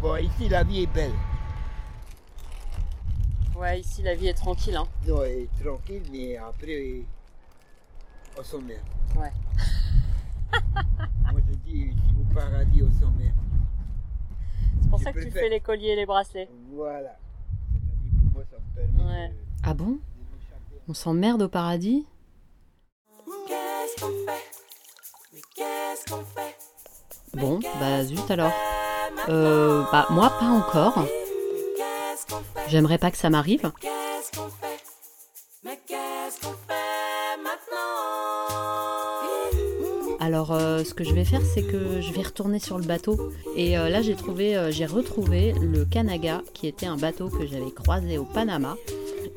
Bon, 0.00 0.16
ici, 0.16 0.48
la 0.48 0.64
vie 0.64 0.82
est 0.82 0.92
belle. 0.94 1.12
Ouais, 3.56 3.80
ici 3.80 4.02
la 4.02 4.14
vie 4.14 4.26
est 4.28 4.34
tranquille. 4.34 4.76
Hein. 4.76 4.86
Non, 5.06 5.22
elle 5.22 5.42
est 5.42 5.62
tranquille, 5.64 6.02
mais 6.10 6.36
après, 6.36 7.02
on 8.38 8.42
s'emmerde. 8.42 8.82
Ouais. 9.16 9.32
Moi, 11.32 11.40
je 11.48 11.54
dis, 11.58 11.78
ici 11.88 12.14
au 12.20 12.34
paradis, 12.34 12.82
on 12.82 13.00
s'emmerde. 13.00 13.34
C'est 14.82 14.88
pour 14.90 14.98
Je 14.98 15.04
ça 15.04 15.12
que 15.12 15.20
tu 15.20 15.30
fais 15.30 15.48
les 15.48 15.60
colliers 15.60 15.90
et 15.90 15.96
les 15.96 16.06
bracelets. 16.06 16.48
Voilà. 16.72 17.16
C'est-à-dire 17.72 18.20
pour 18.22 18.32
moi, 18.32 18.44
ça 18.50 18.56
me 18.58 18.74
permet 18.74 19.04
Ouais. 19.12 19.28
de- 19.28 19.34
Ah 19.62 19.74
bon. 19.74 19.98
On 20.88 20.94
s'emmerde 20.94 21.42
au 21.42 21.48
paradis? 21.48 22.06
Qu'est-ce 23.46 24.00
qu'on 24.00 24.10
fait? 24.26 24.44
Mais 25.32 25.40
qu'est-ce 25.54 26.10
qu'on 26.10 26.24
fait? 26.24 26.53
Bon, 27.36 27.58
bah 27.80 28.04
zut 28.04 28.30
alors. 28.30 28.52
Euh, 29.28 29.82
bah 29.92 30.06
moi 30.10 30.30
pas 30.38 30.46
encore. 30.46 31.04
J'aimerais 32.68 32.98
pas 32.98 33.10
que 33.10 33.16
ça 33.16 33.30
m'arrive. 33.30 33.70
Alors 40.20 40.52
euh, 40.52 40.84
ce 40.84 40.94
que 40.94 41.04
je 41.04 41.12
vais 41.12 41.24
faire 41.24 41.42
c'est 41.42 41.62
que 41.62 42.00
je 42.00 42.12
vais 42.12 42.22
retourner 42.22 42.58
sur 42.58 42.78
le 42.78 42.84
bateau. 42.84 43.30
Et 43.56 43.76
euh, 43.78 43.90
là 43.90 44.00
j'ai 44.00 44.14
trouvé, 44.14 44.56
euh, 44.56 44.70
j'ai 44.70 44.86
retrouvé 44.86 45.54
le 45.60 45.84
Kanaga 45.84 46.40
qui 46.54 46.66
était 46.66 46.86
un 46.86 46.96
bateau 46.96 47.28
que 47.28 47.46
j'avais 47.46 47.70
croisé 47.70 48.16
au 48.16 48.24
Panama. 48.24 48.74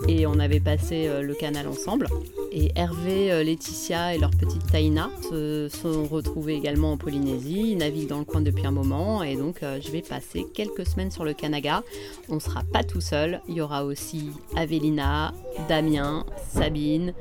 Et 0.08 0.28
on 0.28 0.40
avait 0.40 0.60
passé 0.60 1.08
euh, 1.08 1.22
le 1.22 1.34
canal 1.34 1.68
ensemble. 1.68 2.08
Et 2.52 2.72
Hervé, 2.76 3.32
euh, 3.32 3.44
Laetitia 3.44 4.16
et 4.16 4.18
leur 4.18 4.32
petite 4.32 4.66
Taïna 4.72 5.10
se 5.30 5.70
sont 5.70 6.06
retrouvés 6.06 6.54
également 6.54 6.94
en 6.94 6.98
Polynésie. 6.98 7.72
Ils 7.72 7.78
naviguent 7.78 8.08
dans 8.08 8.20
le 8.20 8.26
coin 8.26 8.42
depuis 8.42 8.66
un 8.66 8.72
moment. 8.72 9.24
Et 9.24 9.36
donc 9.36 9.64
euh, 9.64 9.80
je 9.82 9.92
vais 9.92 10.02
passer 10.02 10.46
quelques 10.54 10.86
semaines 10.86 11.12
sur 11.12 11.26
le 11.26 11.34
Kanaga. 11.34 11.84
On 12.30 12.40
sera 12.40 12.64
pas 12.64 12.84
tout 12.84 13.02
seul. 13.02 13.42
Il 13.50 13.56
y 13.56 13.62
aura 13.62 13.84
aussi 13.84 14.30
Avelina, 14.56 15.34
Damien, 15.68 16.26
Sabine, 16.48 17.14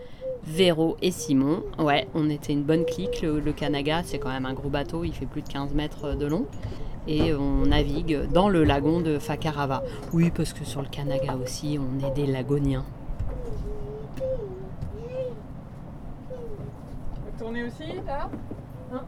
Véro 0.47 0.97
et 1.03 1.11
Simon. 1.11 1.65
Ouais, 1.79 2.07
on 2.15 2.31
était 2.31 2.53
une 2.53 2.63
bonne 2.63 2.85
clique. 2.85 3.23
Le, 3.23 3.41
le 3.41 3.53
Kanaga, 3.53 4.03
c'est 4.05 4.19
quand 4.19 4.31
même 4.31 4.47
un 4.47 4.55
gros 4.55 4.71
bateau, 4.71 5.03
il 5.03 5.13
fait 5.13 5.27
plus 5.27 5.43
de 5.43 5.49
15 5.49 5.73
mètres 5.75 6.15
de 6.15 6.27
long. 6.27 6.47
Et 7.09 7.33
on 7.35 7.67
navigue 7.67 8.29
dans 8.33 8.49
le 8.49 8.65
lagon 8.65 9.01
de 9.01 9.19
Fakarava. 9.19 9.83
Oui, 10.13 10.31
parce 10.31 10.53
que 10.53 10.65
sur 10.65 10.83
le 10.83 10.89
Kanaga 10.89 11.37
aussi, 11.37 11.79
on 11.81 12.05
est 12.05 12.11
des 12.13 12.27
lagoniens. 12.27 12.85
Tourner 17.39 17.65
aussi 17.65 17.85
là 18.07 18.29
Hein 18.93 19.03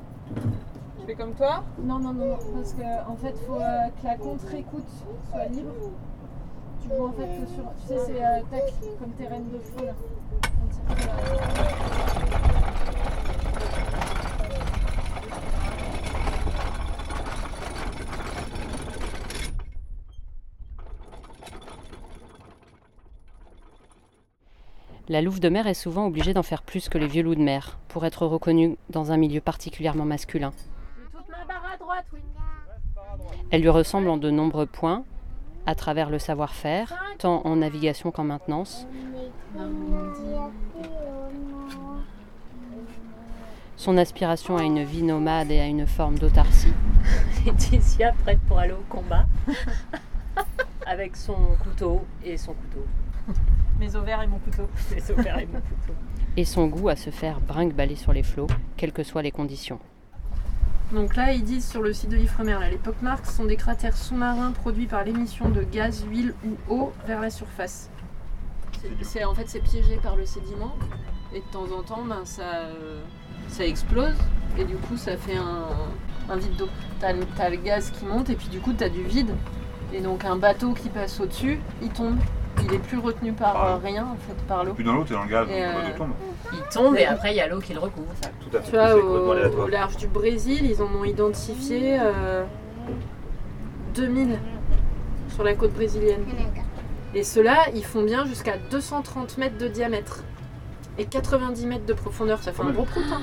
Je 1.00 1.06
fais 1.06 1.14
comme 1.14 1.32
toi 1.32 1.64
Non, 1.82 1.98
non, 1.98 2.12
non, 2.12 2.26
non, 2.26 2.38
parce 2.54 2.74
que 2.74 3.10
en 3.10 3.16
fait, 3.16 3.34
faut 3.46 3.54
euh, 3.54 3.88
que 4.00 4.06
la 4.06 4.16
contre-écoute 4.16 4.84
soit 5.30 5.46
libre. 5.46 5.72
Tu 6.82 6.88
vois 6.88 7.08
en 7.08 7.12
fait 7.12 7.26
que 7.26 7.46
sur. 7.50 7.64
Tu 7.80 7.86
sais, 7.88 7.98
c'est 8.06 8.22
euh, 8.22 8.40
tac, 8.50 8.74
comme 9.00 9.10
tes 9.12 9.26
rênes 9.26 9.48
de 9.50 9.58
feu 9.58 9.86
là. 9.86 9.92
On 10.62 10.68
tire 10.68 11.54
sur 11.54 11.57
La 25.10 25.22
louve 25.22 25.40
de 25.40 25.48
mer 25.48 25.66
est 25.66 25.72
souvent 25.72 26.06
obligée 26.06 26.34
d'en 26.34 26.42
faire 26.42 26.60
plus 26.60 26.90
que 26.90 26.98
les 26.98 27.06
vieux 27.06 27.22
loups 27.22 27.34
de 27.34 27.42
mer 27.42 27.78
pour 27.88 28.04
être 28.04 28.26
reconnue 28.26 28.76
dans 28.90 29.10
un 29.10 29.16
milieu 29.16 29.40
particulièrement 29.40 30.04
masculin. 30.04 30.52
Elle 33.50 33.62
lui 33.62 33.70
ressemble 33.70 34.10
en 34.10 34.18
de 34.18 34.30
nombreux 34.30 34.66
points, 34.66 35.04
à 35.64 35.74
travers 35.74 36.10
le 36.10 36.18
savoir-faire, 36.18 36.94
tant 37.16 37.40
en 37.46 37.56
navigation 37.56 38.10
qu'en 38.10 38.24
maintenance. 38.24 38.86
Son 43.76 43.96
aspiration 43.96 44.58
à 44.58 44.64
une 44.64 44.82
vie 44.82 45.02
nomade 45.02 45.50
et 45.50 45.60
à 45.60 45.66
une 45.66 45.86
forme 45.86 46.18
d'autarcie. 46.18 46.74
Laetitia 47.46 48.12
prête 48.12 48.40
pour 48.46 48.58
aller 48.58 48.72
au 48.72 48.84
combat, 48.90 49.24
avec 50.86 51.16
son 51.16 51.36
couteau 51.62 52.04
et 52.22 52.36
son 52.36 52.52
couteau. 52.52 52.84
Mes 53.78 53.94
ovaires 53.94 54.22
et 54.22 54.26
mon 54.26 54.38
couteau. 54.38 54.68
Les 54.94 55.10
opères 55.10 55.38
et 55.38 55.46
mon 55.46 55.60
couteau. 55.60 55.94
Et 56.36 56.44
son 56.44 56.66
goût 56.66 56.88
à 56.88 56.96
se 56.96 57.10
faire 57.10 57.40
brinque-baller 57.40 57.96
sur 57.96 58.12
les 58.12 58.22
flots, 58.22 58.46
quelles 58.76 58.92
que 58.92 59.02
soient 59.02 59.22
les 59.22 59.30
conditions. 59.30 59.78
Donc 60.92 61.16
là, 61.16 61.32
ils 61.32 61.42
disent 61.44 61.68
sur 61.68 61.82
le 61.82 61.92
site 61.92 62.10
de 62.10 62.16
l'Ifremer, 62.16 62.52
là, 62.60 62.70
les 62.70 62.78
pockmarks 62.78 63.26
sont 63.26 63.44
des 63.44 63.56
cratères 63.56 63.96
sous-marins 63.96 64.52
produits 64.52 64.86
par 64.86 65.04
l'émission 65.04 65.48
de 65.48 65.62
gaz, 65.62 66.04
huile 66.08 66.34
ou 66.46 66.72
eau 66.72 66.92
vers 67.06 67.20
la 67.20 67.30
surface. 67.30 67.90
C'est 69.02 69.24
en 69.24 69.34
fait 69.34 69.48
c'est 69.48 69.60
piégé 69.60 69.96
par 69.96 70.16
le 70.16 70.24
sédiment 70.24 70.74
et 71.34 71.40
de 71.40 71.44
temps 71.52 71.66
en 71.76 71.82
temps, 71.82 72.04
ben, 72.04 72.24
ça, 72.24 72.42
euh, 72.42 73.02
ça 73.48 73.66
explose 73.66 74.14
et 74.56 74.64
du 74.64 74.76
coup 74.76 74.96
ça 74.96 75.16
fait 75.16 75.36
un, 75.36 76.32
un 76.32 76.36
vide 76.36 76.56
d'eau. 76.56 76.68
T'as 77.00 77.12
le, 77.12 77.24
t'as 77.36 77.50
le 77.50 77.56
gaz 77.56 77.90
qui 77.90 78.04
monte 78.04 78.30
et 78.30 78.36
puis 78.36 78.48
du 78.48 78.60
coup 78.60 78.72
t'as 78.72 78.88
du 78.88 79.02
vide 79.02 79.34
et 79.92 80.00
donc 80.00 80.24
un 80.24 80.36
bateau 80.36 80.74
qui 80.74 80.88
passe 80.88 81.18
au-dessus, 81.20 81.58
il 81.82 81.90
tombe. 81.90 82.18
Il 82.64 82.74
est 82.74 82.78
plus 82.78 82.98
retenu 82.98 83.32
par 83.32 83.52
Par 83.52 83.66
euh, 83.66 83.76
rien 83.82 84.04
en 84.04 84.16
fait, 84.16 84.34
par 84.46 84.64
l'eau. 84.64 84.74
Plus 84.74 84.84
dans 84.84 84.94
l'eau, 84.94 85.04
t'es 85.04 85.14
dans 85.14 85.24
le 85.24 85.28
gaz, 85.30 85.46
donc 85.46 85.56
Et, 85.56 85.64
euh, 85.64 85.96
tombe. 85.96 86.10
Il 86.52 86.58
tombe 86.72 86.96
et 86.96 87.04
après 87.06 87.32
il 87.32 87.36
y 87.36 87.40
a 87.40 87.48
l'eau 87.48 87.60
qui 87.60 87.72
le 87.72 87.80
recouvre. 87.80 88.08
Tout 88.40 88.56
à 88.56 88.60
fait. 88.60 88.70
Tu 88.70 88.76
vois, 88.76 88.94
au, 88.96 89.64
au 89.64 89.68
large 89.68 89.96
du 89.96 90.06
Brésil, 90.06 90.64
ils 90.70 90.82
en 90.82 90.86
ont 91.00 91.04
identifié 91.04 91.98
euh, 92.00 92.44
2000 93.94 94.38
sur 95.34 95.44
la 95.44 95.54
côte 95.54 95.72
brésilienne. 95.72 96.24
Et 97.14 97.22
ceux-là, 97.22 97.66
ils 97.74 97.84
font 97.84 98.02
bien 98.04 98.26
jusqu'à 98.26 98.56
230 98.70 99.38
mètres 99.38 99.56
de 99.58 99.68
diamètre 99.68 100.22
et 100.98 101.06
90 101.06 101.66
mètres 101.66 101.86
de 101.86 101.94
profondeur. 101.94 102.42
Ça 102.42 102.52
fait 102.52 102.62
un 102.62 102.70
gros 102.70 102.84
prout. 102.84 103.02
hein. 103.12 103.20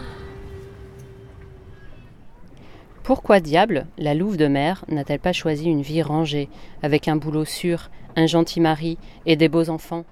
Pourquoi 3.06 3.40
diable 3.40 3.86
la 3.98 4.14
louve 4.14 4.38
de 4.38 4.48
mer 4.48 4.84
n'a-t-elle 4.90 5.20
pas 5.20 5.34
choisi 5.34 5.66
une 5.66 5.82
vie 5.82 6.02
rangée, 6.02 6.50
avec 6.82 7.08
un 7.08 7.16
boulot 7.16 7.46
sûr, 7.46 7.90
un 8.16 8.26
gentil 8.26 8.62
mari 8.62 8.98
et 9.26 9.36
des 9.36 9.48
beaux 9.50 9.70
enfants? 9.70 10.06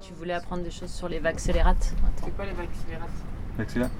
Tu 0.00 0.12
voulais 0.14 0.32
apprendre 0.32 0.62
des 0.64 0.70
choses 0.70 0.90
sur 0.90 1.08
les 1.08 1.18
vaccélérates 1.18 1.94
C'est 2.24 2.34
quoi 2.34 2.44
les 2.46 2.52
accélérates 2.52 3.10
Accélère. 3.58 3.90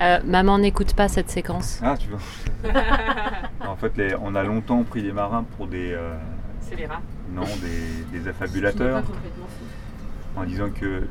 Euh, 0.00 0.20
Maman 0.24 0.58
n'écoute 0.58 0.94
pas 0.94 1.08
cette 1.08 1.28
séquence. 1.28 1.80
Ah, 1.82 1.96
tu 1.98 2.08
veux 2.08 2.16
En 3.68 3.76
fait, 3.76 3.94
les- 3.98 4.14
on 4.22 4.34
a 4.34 4.42
longtemps 4.42 4.82
pris 4.84 5.02
les 5.02 5.12
marins 5.12 5.44
pour 5.56 5.66
des, 5.66 5.92
euh, 5.92 6.14
C'est 6.60 6.76
les 6.76 6.86
rats. 6.86 7.02
non, 7.34 7.42
des, 7.42 8.18
des 8.18 8.28
affabulateurs, 8.28 9.02
qui 9.02 9.08
n'est 9.08 9.12
pas 9.12 9.12
complètement 9.18 9.46
fou. 9.46 10.40
en 10.40 10.44
disant 10.44 10.70
que 10.70 11.06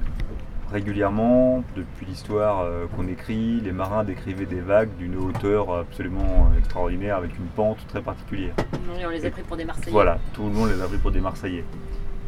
régulièrement, 0.72 1.64
depuis 1.76 2.06
l'histoire 2.06 2.62
euh, 2.62 2.86
qu'on 2.96 3.08
écrit, 3.08 3.62
les 3.62 3.72
marins 3.72 4.04
décrivaient 4.04 4.46
des 4.46 4.60
vagues 4.60 4.96
d'une 4.98 5.16
hauteur 5.18 5.74
absolument 5.74 6.52
extraordinaire, 6.58 7.18
avec 7.18 7.38
une 7.38 7.46
pente 7.46 7.78
très 7.88 8.02
particulière. 8.02 8.54
Oui, 8.74 9.04
on 9.06 9.10
les 9.10 9.26
a 9.26 9.30
pris 9.32 9.44
pour 9.44 9.58
des 9.58 9.66
Marseillais. 9.66 9.92
Voilà, 9.92 10.18
tout 10.34 10.44
le 10.44 10.50
monde 10.52 10.70
les 10.70 10.82
a 10.82 10.86
pris 10.88 10.98
pour 10.98 11.12
des 11.12 11.22
Marseillais. 11.22 11.64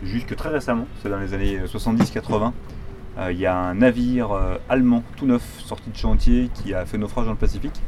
jusque 0.03 0.35
très 0.35 0.49
récemment, 0.49 0.87
c'est 1.01 1.09
dans 1.09 1.19
les 1.19 1.33
années 1.33 1.59
70-80. 1.65 2.51
euh, 3.19 3.31
Il 3.31 3.39
y 3.39 3.45
a 3.45 3.55
un 3.57 3.73
navire 3.75 4.31
euh, 4.31 4.57
allemand 4.69 5.03
tout 5.15 5.25
neuf 5.25 5.43
sorti 5.59 5.89
de 5.89 5.97
chantier 5.97 6.49
qui 6.53 6.73
a 6.73 6.85
fait 6.85 6.97
naufrage 6.97 7.25
dans 7.25 7.31
le 7.31 7.37
Pacifique. 7.37 7.81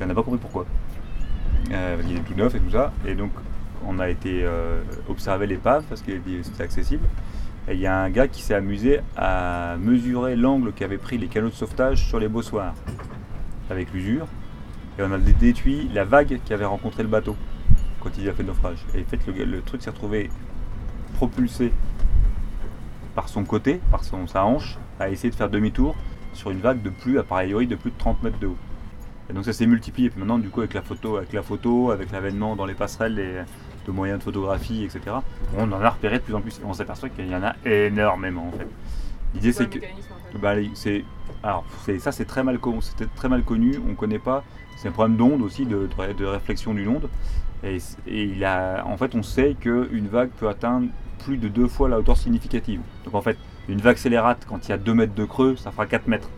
Et 0.00 0.04
on 0.04 0.06
n'a 0.06 0.14
pas 0.14 0.22
compris 0.22 0.40
pourquoi. 0.40 0.64
Euh, 1.72 1.96
il 2.08 2.16
est 2.16 2.20
tout 2.20 2.34
neuf 2.34 2.54
et 2.54 2.58
tout 2.58 2.70
ça. 2.70 2.92
Et 3.06 3.14
donc 3.14 3.32
on 3.86 3.98
a 3.98 4.08
été 4.08 4.42
euh, 4.42 4.80
observer 5.08 5.46
l'épave 5.46 5.84
parce 5.88 6.02
que 6.02 6.12
c'était 6.42 6.62
accessible. 6.62 7.06
Et 7.68 7.74
il 7.74 7.80
y 7.80 7.86
a 7.86 7.96
un 7.96 8.10
gars 8.10 8.26
qui 8.26 8.42
s'est 8.42 8.54
amusé 8.54 9.00
à 9.16 9.76
mesurer 9.78 10.34
l'angle 10.36 10.72
qu'avaient 10.72 10.98
pris 10.98 11.18
les 11.18 11.28
canaux 11.28 11.50
de 11.50 11.54
sauvetage 11.54 12.04
sur 12.06 12.18
les 12.18 12.28
bossoirs 12.28 12.74
avec 13.70 13.92
l'usure. 13.92 14.26
Et 14.98 15.02
on 15.02 15.12
a 15.12 15.18
dé- 15.18 15.32
déduit 15.34 15.88
la 15.94 16.04
vague 16.04 16.40
qui 16.44 16.52
avait 16.52 16.64
rencontré 16.64 17.02
le 17.02 17.08
bateau 17.08 17.36
quand 18.00 18.10
il 18.18 18.28
a 18.28 18.32
fait 18.32 18.42
le 18.42 18.48
naufrage. 18.48 18.78
Et 18.94 19.02
en 19.02 19.04
fait, 19.04 19.20
le, 19.26 19.44
le 19.44 19.60
truc 19.62 19.82
s'est 19.82 19.90
retrouvé 19.90 20.30
propulsé 21.14 21.72
par 23.14 23.28
son 23.28 23.44
côté, 23.44 23.80
par 23.90 24.04
son, 24.04 24.26
sa 24.26 24.44
hanche, 24.44 24.78
à 24.98 25.10
essayer 25.10 25.30
de 25.30 25.34
faire 25.34 25.50
demi-tour 25.50 25.94
sur 26.32 26.50
une 26.50 26.60
vague 26.60 26.82
de 26.82 26.90
plus, 26.90 27.18
à 27.18 27.22
priori, 27.22 27.66
de 27.66 27.76
plus 27.76 27.90
de 27.90 27.98
30 27.98 28.22
mètres 28.22 28.38
de 28.38 28.46
haut. 28.48 28.56
Et 29.28 29.32
donc 29.32 29.44
ça 29.44 29.52
s'est 29.52 29.66
multiplié. 29.66 30.08
Et 30.08 30.10
puis 30.10 30.18
maintenant, 30.18 30.38
du 30.38 30.48
coup, 30.48 30.60
avec 30.60 30.74
la 30.74 30.82
photo, 30.82 31.16
avec 31.16 31.32
la 31.32 31.42
photo, 31.42 31.90
avec 31.90 32.10
l'avènement 32.10 32.56
dans 32.56 32.66
les 32.66 32.74
passerelles 32.74 33.18
et 33.18 33.40
de 33.86 33.92
moyens 33.92 34.18
de 34.18 34.24
photographie, 34.24 34.84
etc., 34.84 35.16
on 35.56 35.70
en 35.72 35.80
a 35.82 35.90
repéré 35.90 36.18
de 36.18 36.22
plus 36.22 36.34
en 36.34 36.40
plus. 36.40 36.58
Et 36.58 36.64
on 36.64 36.72
s'aperçoit 36.72 37.08
qu'il 37.08 37.28
y 37.28 37.34
en 37.34 37.42
a 37.42 37.54
énormément, 37.64 38.48
en 38.48 38.52
fait. 38.58 38.66
L'idée, 39.34 39.52
c'est 39.52 39.68
que... 39.68 39.78
Bah, 40.40 40.54
c'est, 40.74 41.04
alors, 41.42 41.64
c'est, 41.84 41.98
ça, 41.98 42.12
c'est 42.12 42.24
très 42.24 42.42
mal, 42.44 42.58
c'était 42.82 43.06
très 43.16 43.28
mal 43.28 43.42
connu. 43.42 43.80
On 43.86 43.90
ne 43.90 43.94
connaît 43.94 44.18
pas. 44.18 44.44
C'est 44.76 44.88
un 44.88 44.92
problème 44.92 45.16
d'onde 45.16 45.42
aussi, 45.42 45.66
de, 45.66 45.88
de- 45.88 46.12
de 46.12 46.24
réflexion 46.24 46.72
d'une 46.74 46.88
onde. 46.88 47.08
Et 47.62 47.78
il 48.06 48.44
a, 48.44 48.84
en 48.86 48.96
fait, 48.96 49.14
on 49.14 49.22
sait 49.22 49.54
qu'une 49.58 50.08
vague 50.08 50.30
peut 50.30 50.48
atteindre 50.48 50.88
plus 51.24 51.36
de 51.36 51.48
deux 51.48 51.66
fois 51.68 51.88
la 51.88 51.98
hauteur 51.98 52.16
significative. 52.16 52.80
Donc, 53.04 53.14
en 53.14 53.20
fait, 53.20 53.36
une 53.68 53.80
vague 53.80 53.96
scélérate, 53.98 54.46
quand 54.48 54.66
il 54.66 54.70
y 54.70 54.74
a 54.74 54.78
2 54.78 54.94
mètres 54.94 55.14
de 55.14 55.24
creux, 55.24 55.56
ça 55.56 55.70
fera 55.70 55.86
4 55.86 56.06
mètres. 56.08 56.28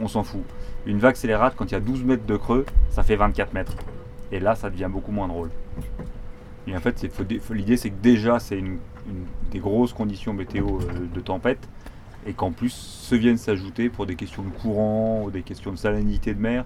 On 0.00 0.08
s'en 0.08 0.22
fout. 0.22 0.42
Une 0.86 0.98
vague 0.98 1.14
scélérate, 1.16 1.54
quand 1.56 1.66
il 1.70 1.72
y 1.72 1.76
a 1.76 1.80
12 1.80 2.04
mètres 2.04 2.26
de 2.26 2.36
creux, 2.36 2.66
ça 2.90 3.02
fait 3.02 3.16
24 3.16 3.54
mètres. 3.54 3.72
Et 4.32 4.40
là, 4.40 4.54
ça 4.54 4.68
devient 4.68 4.88
beaucoup 4.90 5.12
moins 5.12 5.28
drôle. 5.28 5.50
Et 6.66 6.76
en 6.76 6.80
fait, 6.80 7.06
l'idée, 7.50 7.76
c'est 7.76 7.90
que 7.90 8.00
déjà, 8.02 8.38
c'est 8.38 8.58
une, 8.58 8.78
des 9.50 9.58
grosses 9.58 9.92
conditions 9.92 10.32
météo 10.32 10.80
euh, 10.80 11.06
de 11.12 11.20
tempête 11.20 11.68
et 12.26 12.32
qu'en 12.32 12.52
plus 12.52 12.70
se 12.70 13.14
viennent 13.14 13.36
s'ajouter 13.36 13.90
pour 13.90 14.06
des 14.06 14.16
questions 14.16 14.42
de 14.42 14.48
courant 14.48 15.22
ou 15.24 15.30
des 15.30 15.42
questions 15.42 15.72
de 15.72 15.76
salinité 15.76 16.32
de 16.34 16.40
mer, 16.40 16.64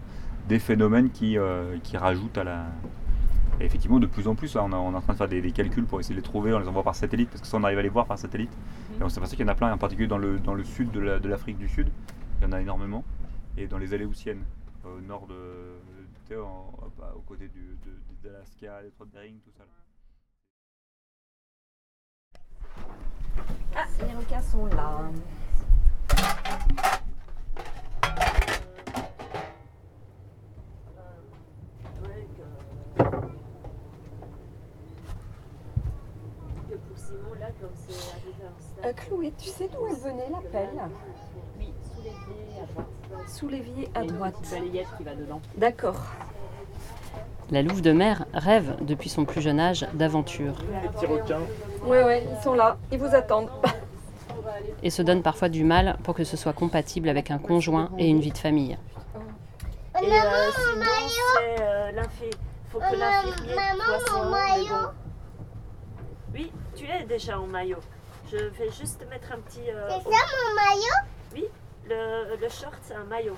des 0.48 0.60
phénomènes 0.60 1.10
qui, 1.10 1.36
euh, 1.36 1.76
qui 1.82 1.96
rajoutent 1.96 2.38
à 2.38 2.44
la. 2.44 2.66
Et 3.60 3.64
effectivement, 3.64 3.98
de 3.98 4.06
plus 4.06 4.28
en 4.28 4.36
plus, 4.36 4.54
là, 4.54 4.62
on, 4.62 4.70
est 4.70 4.96
en 4.96 5.00
train 5.00 5.14
de 5.14 5.18
faire 5.18 5.28
des, 5.28 5.50
calculs 5.50 5.84
pour 5.84 5.98
essayer 5.98 6.14
de 6.14 6.20
les 6.20 6.24
trouver, 6.24 6.54
on 6.54 6.60
les 6.60 6.68
envoie 6.68 6.84
par 6.84 6.94
satellite, 6.94 7.28
parce 7.28 7.40
que 7.40 7.48
ça, 7.48 7.56
on 7.56 7.64
arrive 7.64 7.78
à 7.78 7.82
les 7.82 7.88
voir 7.88 8.06
par 8.06 8.16
satellite. 8.16 8.52
Et 9.00 9.02
on 9.02 9.06
aperçu 9.08 9.34
qu'il 9.34 9.44
y 9.44 9.48
en 9.48 9.52
a 9.52 9.56
plein, 9.56 9.72
en 9.72 9.78
particulier 9.78 10.06
dans 10.06 10.18
le, 10.18 10.38
dans 10.38 10.54
le 10.54 10.62
sud 10.62 10.92
de 10.92 11.00
la- 11.00 11.18
de 11.18 11.28
l'Afrique 11.28 11.58
du 11.58 11.66
Sud, 11.66 11.88
il 12.40 12.44
y 12.44 12.46
en 12.46 12.52
a 12.52 12.60
énormément, 12.60 13.02
et 13.56 13.66
dans 13.66 13.78
les 13.78 13.94
Aléoutiennes, 13.94 14.44
au 14.84 15.00
nord 15.00 15.26
de. 15.26 16.36
aux 16.36 17.20
côtés 17.26 17.48
de, 17.48 18.28
d'Alaska, 18.28 18.82
des 18.82 18.88
de 18.90 19.10
Bering, 19.12 19.34
tout 19.44 19.50
ça. 19.58 19.64
Les 24.00 24.14
requins 24.14 24.42
sont 24.42 24.66
là. 24.66 25.00
Euh, 38.84 38.92
Chloé, 38.94 39.32
tu 39.36 39.48
sais 39.48 39.68
d'où 39.68 39.86
elle 39.88 39.96
venait 39.96 40.30
l'appel? 40.30 40.68
Oui, 41.58 41.72
sous 41.82 42.00
l'évier 42.02 42.60
à 42.62 42.66
droite. 42.66 43.28
Sous 43.28 43.48
l'évier 43.48 43.90
à 43.94 44.02
une 44.02 44.12
droite. 44.12 44.34
petite 44.38 44.50
balayette 44.52 44.86
qui 44.96 45.02
va 45.02 45.14
dedans. 45.16 45.40
D'accord. 45.56 46.00
La 47.50 47.62
louve 47.62 47.80
de 47.80 47.92
mer 47.92 48.24
rêve 48.34 48.76
depuis 48.82 49.08
son 49.08 49.24
plus 49.24 49.40
jeune 49.40 49.58
âge 49.58 49.86
d'aventure 49.94 50.54
Les 50.82 50.88
petits 50.90 51.06
requins. 51.06 51.40
Ouais, 51.84 52.04
ouais, 52.04 52.26
ils 52.30 52.42
sont 52.42 52.54
là. 52.54 52.76
Ils 52.92 52.98
vous 52.98 53.14
attendent. 53.14 53.48
et 54.82 54.90
se 54.90 55.00
donne 55.02 55.22
parfois 55.22 55.48
du 55.48 55.64
mal 55.64 55.96
pour 56.04 56.14
que 56.14 56.24
ce 56.24 56.36
soit 56.36 56.52
compatible 56.52 57.08
avec 57.08 57.30
un 57.30 57.38
conjoint 57.38 57.90
et 57.98 58.06
une 58.08 58.20
vie 58.20 58.32
de 58.32 58.38
famille. 58.38 58.76
Et 60.00 60.04
euh, 60.04 60.50
sinon, 60.54 60.84
c'est 61.36 61.62
euh, 61.62 61.90
l'infirmier. 61.92 62.30
faut 62.68 62.78
que 62.78 62.96
l'infirmier 62.96 63.54
soit 63.84 64.06
soin, 64.06 64.30
mais 64.56 64.68
bon. 64.68 64.74
Oui, 66.34 66.52
tu 66.76 66.84
es 66.84 67.04
déjà 67.04 67.40
en 67.40 67.46
maillot. 67.46 67.78
Je 68.30 68.36
vais 68.36 68.70
juste 68.78 69.04
mettre 69.08 69.32
un 69.32 69.38
petit. 69.40 69.62
euh, 69.70 69.88
C'est 69.88 70.10
ça 70.10 70.26
mon 70.36 70.54
maillot? 70.54 70.98
Oui, 71.34 71.44
le, 71.88 72.36
le 72.40 72.48
short, 72.50 72.76
c'est 72.82 72.94
un 72.94 73.04
maillot. 73.04 73.36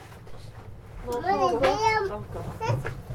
Non, 1.06 1.18
encore. 1.18 2.44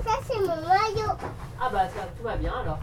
Ça 0.05 0.19
c'est 0.27 0.39
mon 0.39 0.47
maillot. 0.67 1.11
Ah 1.59 1.69
bah 1.71 1.87
ça, 1.89 2.01
tout 2.17 2.23
va 2.23 2.35
bien 2.37 2.53
alors. 2.61 2.79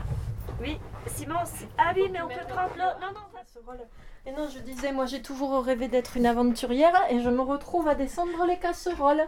Oui, 0.60 0.78
Simon, 1.06 1.34
ah 1.78 1.92
oui, 1.96 2.02
mais 2.12 2.20
on 2.22 2.28
peut 2.28 2.34
prendre 2.48 2.70
le. 2.76 3.00
Non, 3.00 3.12
non, 3.14 3.40
Ce 3.52 3.58
rôle. 3.64 3.78
Et 4.26 4.30
non, 4.32 4.48
je 4.52 4.60
disais, 4.60 4.92
moi 4.92 5.06
j'ai 5.06 5.20
toujours 5.22 5.64
rêvé 5.64 5.88
d'être 5.88 6.16
une 6.16 6.26
aventurière 6.26 6.92
et 7.10 7.20
je 7.20 7.28
me 7.28 7.40
retrouve 7.40 7.88
à 7.88 7.94
descendre 7.94 8.44
les 8.46 8.56
casseroles. 8.58 9.26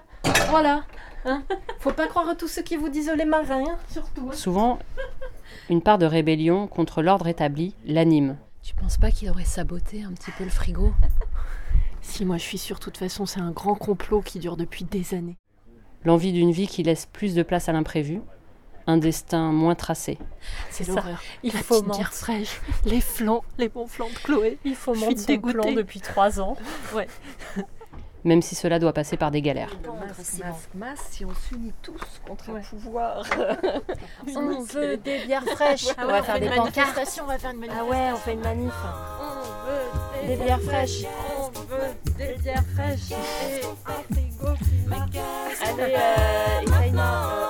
Voilà. 0.50 0.84
Hein 1.24 1.42
Faut 1.80 1.92
pas 1.92 2.06
croire 2.06 2.28
à 2.28 2.34
tous 2.34 2.48
ceux 2.48 2.62
qui 2.62 2.76
vous 2.76 2.88
disent 2.88 3.10
les 3.16 3.24
marins, 3.24 3.64
hein, 3.66 3.78
surtout. 3.88 4.28
hein. 4.30 4.34
Souvent, 4.36 4.78
une 5.70 5.82
part 5.82 5.98
de 5.98 6.06
rébellion 6.06 6.66
contre 6.68 7.02
l'ordre 7.02 7.26
établi 7.26 7.74
l'anime. 7.86 8.36
Tu 8.62 8.74
penses 8.74 8.98
pas 8.98 9.10
qu'il 9.10 9.28
aurait 9.30 9.44
saboté 9.44 10.04
un 10.04 10.12
petit 10.12 10.30
peu 10.32 10.44
le 10.44 10.50
frigo? 10.50 10.92
Si, 12.02 12.24
moi 12.24 12.36
je 12.36 12.42
suis 12.42 12.58
sûre, 12.58 12.78
de 12.78 12.84
toute 12.84 12.98
façon, 12.98 13.26
c'est 13.26 13.40
un 13.40 13.50
grand 13.50 13.74
complot 13.74 14.20
qui 14.20 14.38
dure 14.38 14.56
depuis 14.56 14.84
des 14.84 15.14
années. 15.14 15.38
L'envie 16.04 16.32
d'une 16.32 16.52
vie 16.52 16.66
qui 16.66 16.82
laisse 16.82 17.06
plus 17.06 17.34
de 17.34 17.42
place 17.42 17.68
à 17.68 17.72
l'imprévu, 17.72 18.20
un 18.86 18.98
destin 18.98 19.52
moins 19.52 19.74
tracé. 19.74 20.18
C'est 20.70 20.84
ça. 20.84 20.94
l'horreur. 20.94 21.22
Il 21.42 21.52
La 21.52 21.62
faut 21.62 21.82
fraîche, 21.82 22.60
les 22.84 23.00
flancs, 23.00 23.44
les 23.58 23.68
bons 23.68 23.86
flancs 23.86 24.10
de 24.10 24.18
Chloé. 24.18 24.58
Il 24.64 24.74
faut 24.74 24.94
dégoûtée. 24.94 25.58
plan 25.58 25.72
depuis 25.72 26.00
trois 26.00 26.40
ans. 26.40 26.56
Même 28.24 28.40
si 28.40 28.54
cela 28.54 28.78
doit 28.78 28.92
passer 28.94 29.16
par 29.18 29.30
des 29.30 29.42
galères. 29.42 29.70
Masque, 30.00 30.38
masque, 30.42 30.68
masque, 30.74 31.04
si 31.10 31.24
on 31.24 31.34
s'unit 31.34 31.72
tous 31.82 32.00
contre 32.26 32.50
un 32.50 32.60
pouvoir. 32.60 33.22
On 34.36 34.62
veut 34.62 34.96
des 34.96 35.24
bières 35.26 35.44
fraîches. 35.44 35.88
Ah 35.98 36.02
on 36.02 36.06
ouais, 36.06 36.12
va 36.12 36.20
on 36.20 36.22
faire 36.22 36.40
des 36.40 36.48
pancartes. 36.48 36.76
manifestation, 36.76 37.24
on 37.24 37.28
va 37.28 37.38
faire 37.38 37.50
une 37.50 37.66
Ah 37.70 37.84
ouais, 37.84 38.12
on 38.12 38.16
fait 38.16 38.32
une 38.32 38.40
manif. 38.40 38.72
On 39.20 40.26
veut 40.26 40.28
Des 40.28 40.42
bières 40.42 40.60
fraîches. 40.60 41.04
On 41.38 41.50
veut 41.60 42.16
des 42.16 42.34
bières 42.42 42.64
fraîches 42.74 43.10
et 43.10 43.64
un 43.64 44.14
frigo 44.14 44.54
qui 44.58 44.88
marche. 44.88 45.16
Allez, 45.62 45.94
euh, 45.94 46.62
euh, 46.66 47.43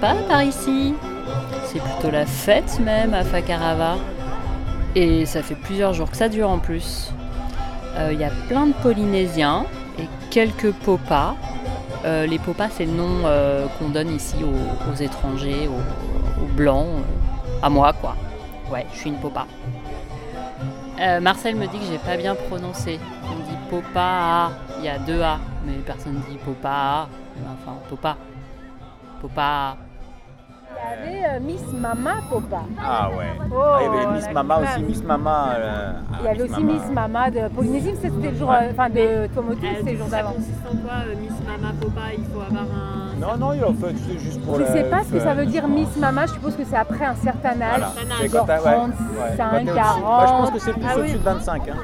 pas 0.00 0.14
par 0.28 0.42
ici. 0.42 0.94
C'est 1.64 1.80
plutôt 1.80 2.10
la 2.10 2.26
fête 2.26 2.78
même 2.80 3.14
à 3.14 3.24
Fakarava. 3.24 3.96
Et 4.94 5.26
ça 5.26 5.42
fait 5.42 5.56
plusieurs 5.56 5.92
jours 5.92 6.10
que 6.10 6.16
ça 6.16 6.28
dure 6.28 6.48
en 6.48 6.58
plus. 6.58 7.10
Euh, 7.96 8.12
Il 8.12 8.20
y 8.20 8.24
a 8.24 8.30
plein 8.48 8.66
de 8.66 8.72
Polynésiens 8.74 9.66
et 9.98 10.08
quelques 10.30 10.72
Popas. 10.72 11.34
Euh, 12.04 12.26
les 12.26 12.38
Popas, 12.38 12.68
c'est 12.70 12.84
le 12.84 12.92
nom 12.92 13.22
euh, 13.24 13.66
qu'on 13.78 13.88
donne 13.88 14.10
ici 14.10 14.36
aux, 14.44 14.94
étrangers, 15.02 15.68
aux, 15.68 16.46
blancs, 16.56 17.02
à 17.62 17.70
moi 17.70 17.92
quoi. 17.92 18.14
Ouais, 18.70 18.86
je 18.92 18.98
suis 18.98 19.10
une 19.10 19.16
Popa. 19.16 19.46
Marcel 21.20 21.56
me 21.56 21.66
dit 21.66 21.78
que 21.78 21.84
j'ai 21.90 21.98
pas 21.98 22.16
bien 22.16 22.34
prononcé. 22.34 23.00
On 23.24 23.36
dit 23.36 23.58
Popa, 23.68 24.52
il 24.78 24.84
y 24.84 24.88
a 24.88 24.98
deux 24.98 25.20
A, 25.20 25.38
mais 25.66 25.72
personne 25.84 26.22
dit 26.30 26.36
Popa. 26.44 27.08
Enfin, 27.42 27.76
Popa. 27.88 28.16
Popa. 29.28 29.76
avait 31.00 31.24
euh, 31.24 31.40
Miss 31.40 31.62
Mama 31.72 32.10
Popa. 32.28 32.60
Ah 32.78 33.08
ouais. 33.08 33.32
Oh, 33.50 33.54
Ah, 33.58 33.78
il 33.80 33.84
y 33.84 33.86
avait 34.04 34.14
Miss 34.16 34.30
Mama 34.34 34.58
classe. 34.58 34.74
aussi, 34.76 34.82
Miss 34.84 35.02
Mama. 35.02 35.46
euh, 35.56 35.92
ah, 36.12 36.16
Il 36.20 36.24
y 36.24 36.28
avait 36.28 36.42
Miss 36.42 36.52
aussi 36.52 36.62
Mama. 36.64 36.72
Miss 36.74 36.90
Mama 36.92 37.30
de 37.30 37.48
Polynésie, 37.48 37.94
ça, 37.94 38.08
c'était 38.14 38.30
le 38.30 38.36
jour, 38.36 38.48
Ouais. 38.50 38.56
euh, 38.64 38.70
enfin 38.72 38.90
de 38.90 38.98
Euh, 39.00 39.26
c'était 39.78 39.92
le 39.92 39.96
jour 39.98 40.08
ça 40.08 40.16
d'avant. 40.18 40.32
consiste 40.32 40.60
en 40.70 40.76
quoi, 40.76 40.92
euh, 41.06 41.14
Miss 41.18 41.32
Mama 41.46 41.72
Popa? 41.80 42.00
Il 42.18 42.24
faut 42.26 42.40
avoir 42.42 42.64
un. 42.64 43.18
Non, 43.18 43.36
non, 43.38 43.52
il 43.54 43.64
en 43.64 43.72
fait, 43.72 43.94
c'est 44.06 44.18
juste 44.18 44.44
pour 44.44 44.56
Je 44.56 44.60
le 44.60 44.66
sais 44.66 44.84
pas 44.84 45.04
ce 45.04 45.12
que 45.12 45.20
ça 45.20 45.32
veut 45.32 45.46
dire 45.46 45.66
Miss 45.68 45.96
Mama, 45.96 46.26
je 46.26 46.32
suppose 46.32 46.54
que 46.56 46.64
c'est 46.64 46.76
après 46.76 47.06
un 47.06 47.14
certain 47.14 47.60
âge, 47.62 47.80
Voilà. 47.80 47.88
C'est 48.20 48.28
genre 48.28 48.40
quand 48.40 48.46
t'as- 48.46 48.60
ouais, 48.60 48.68
ouais. 48.68 49.36
35, 49.36 49.38
Quand 49.38 49.50
t'es 49.50 49.56
au-dessus. 49.62 49.74
40. 49.74 50.02
Bah, 50.04 50.24
je 50.26 50.32
pense 50.32 50.50
que 50.50 50.58
c'est 50.58 50.72
plus 50.74 50.82
Ah 50.86 50.92
oui. 50.96 51.00
au-dessus 51.00 51.18
de 51.18 51.22
25. 51.24 51.68
Hein. 51.70 51.74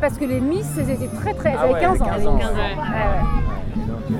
Parce 0.00 0.18
que 0.18 0.24
les 0.24 0.40
Miss, 0.40 0.66
elles 0.78 0.90
étaient 0.90 1.16
très 1.16 1.34
très. 1.34 1.50
Elles 1.50 1.56
Ah 1.58 1.64
avaient 1.64 1.72
ouais, 1.74 1.80
15 1.80 2.02
ans. 2.02 2.04
15 2.06 2.26
ans. 2.28 2.32
Donc, 2.32 2.42
euh, 2.42 4.14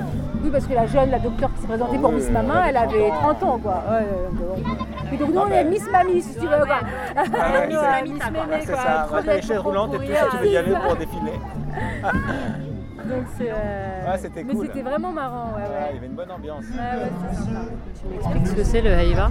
Oui, 0.47 0.53
parce 0.53 0.65
que 0.65 0.73
la 0.75 0.85
jeune, 0.87 1.11
la 1.11 1.19
docteure 1.19 1.53
qui 1.55 1.59
s'est 1.61 1.67
présentée 1.67 1.97
pour 1.97 2.09
Oui, 2.09 2.15
Miss 2.15 2.29
Mama, 2.31 2.69
elle 2.69 2.77
elle 2.77 2.77
avait 2.77 2.99
avait 3.01 3.09
30 3.09 3.39
30 3.39 3.43
ans, 3.43 3.59
quoi. 3.61 3.83
Ouais, 3.89 4.05
donc, 4.31 4.63
bon. 4.63 4.73
Et 5.11 5.17
donc, 5.17 5.27
nous, 5.27 5.35
Non, 5.35 5.41
on 5.41 5.49
mais- 5.49 5.55
est 5.57 5.63
Miss 5.65 5.91
Mamie, 5.91 6.21
si 6.21 6.33
tu 6.35 6.47
veux, 6.47 6.47
quoi. 6.65 6.79
euh, 7.17 8.03
Miss 8.03 8.23
Mémé, 8.31 8.61
c'est 8.61 8.71
quoi. 8.71 8.81
ça. 8.81 9.03
Trop 9.07 9.15
Ouais, 9.17 9.23
t'as 9.25 9.35
les 9.35 9.41
chaises 9.41 9.57
roulantes 9.59 9.93
et 9.95 9.97
tout, 9.97 10.03
si 10.05 10.09
tu 10.31 10.37
veux 10.37 10.47
y 10.47 10.55
aller 10.57 10.71
pour 10.73 10.95
défiler. 10.95 11.33
Donc, 13.07 13.23
c'est. 13.37 13.49
euh, 13.51 14.09
Ouais, 14.11 14.17
c'était 14.19 14.43
Mais 14.45 14.53
cool. 14.53 14.67
c'était 14.67 14.81
vraiment 14.83 15.11
marrant, 15.11 15.47
ouais, 15.55 15.63
Ouais, 15.63 15.67
ouais. 15.67 15.87
il 15.91 15.95
y 15.95 15.97
avait 15.97 16.07
une 16.07 16.13
bonne 16.13 16.31
ambiance. 16.31 16.63
Ouais, 16.63 17.03
ouais, 17.03 17.11
c'est 17.29 17.43
sympa. 17.43 17.59
Explique 18.15 18.47
ce 18.47 18.53
que 18.53 18.63
c'est 18.63 18.81
le 18.81 18.93
Haïva 18.93 19.27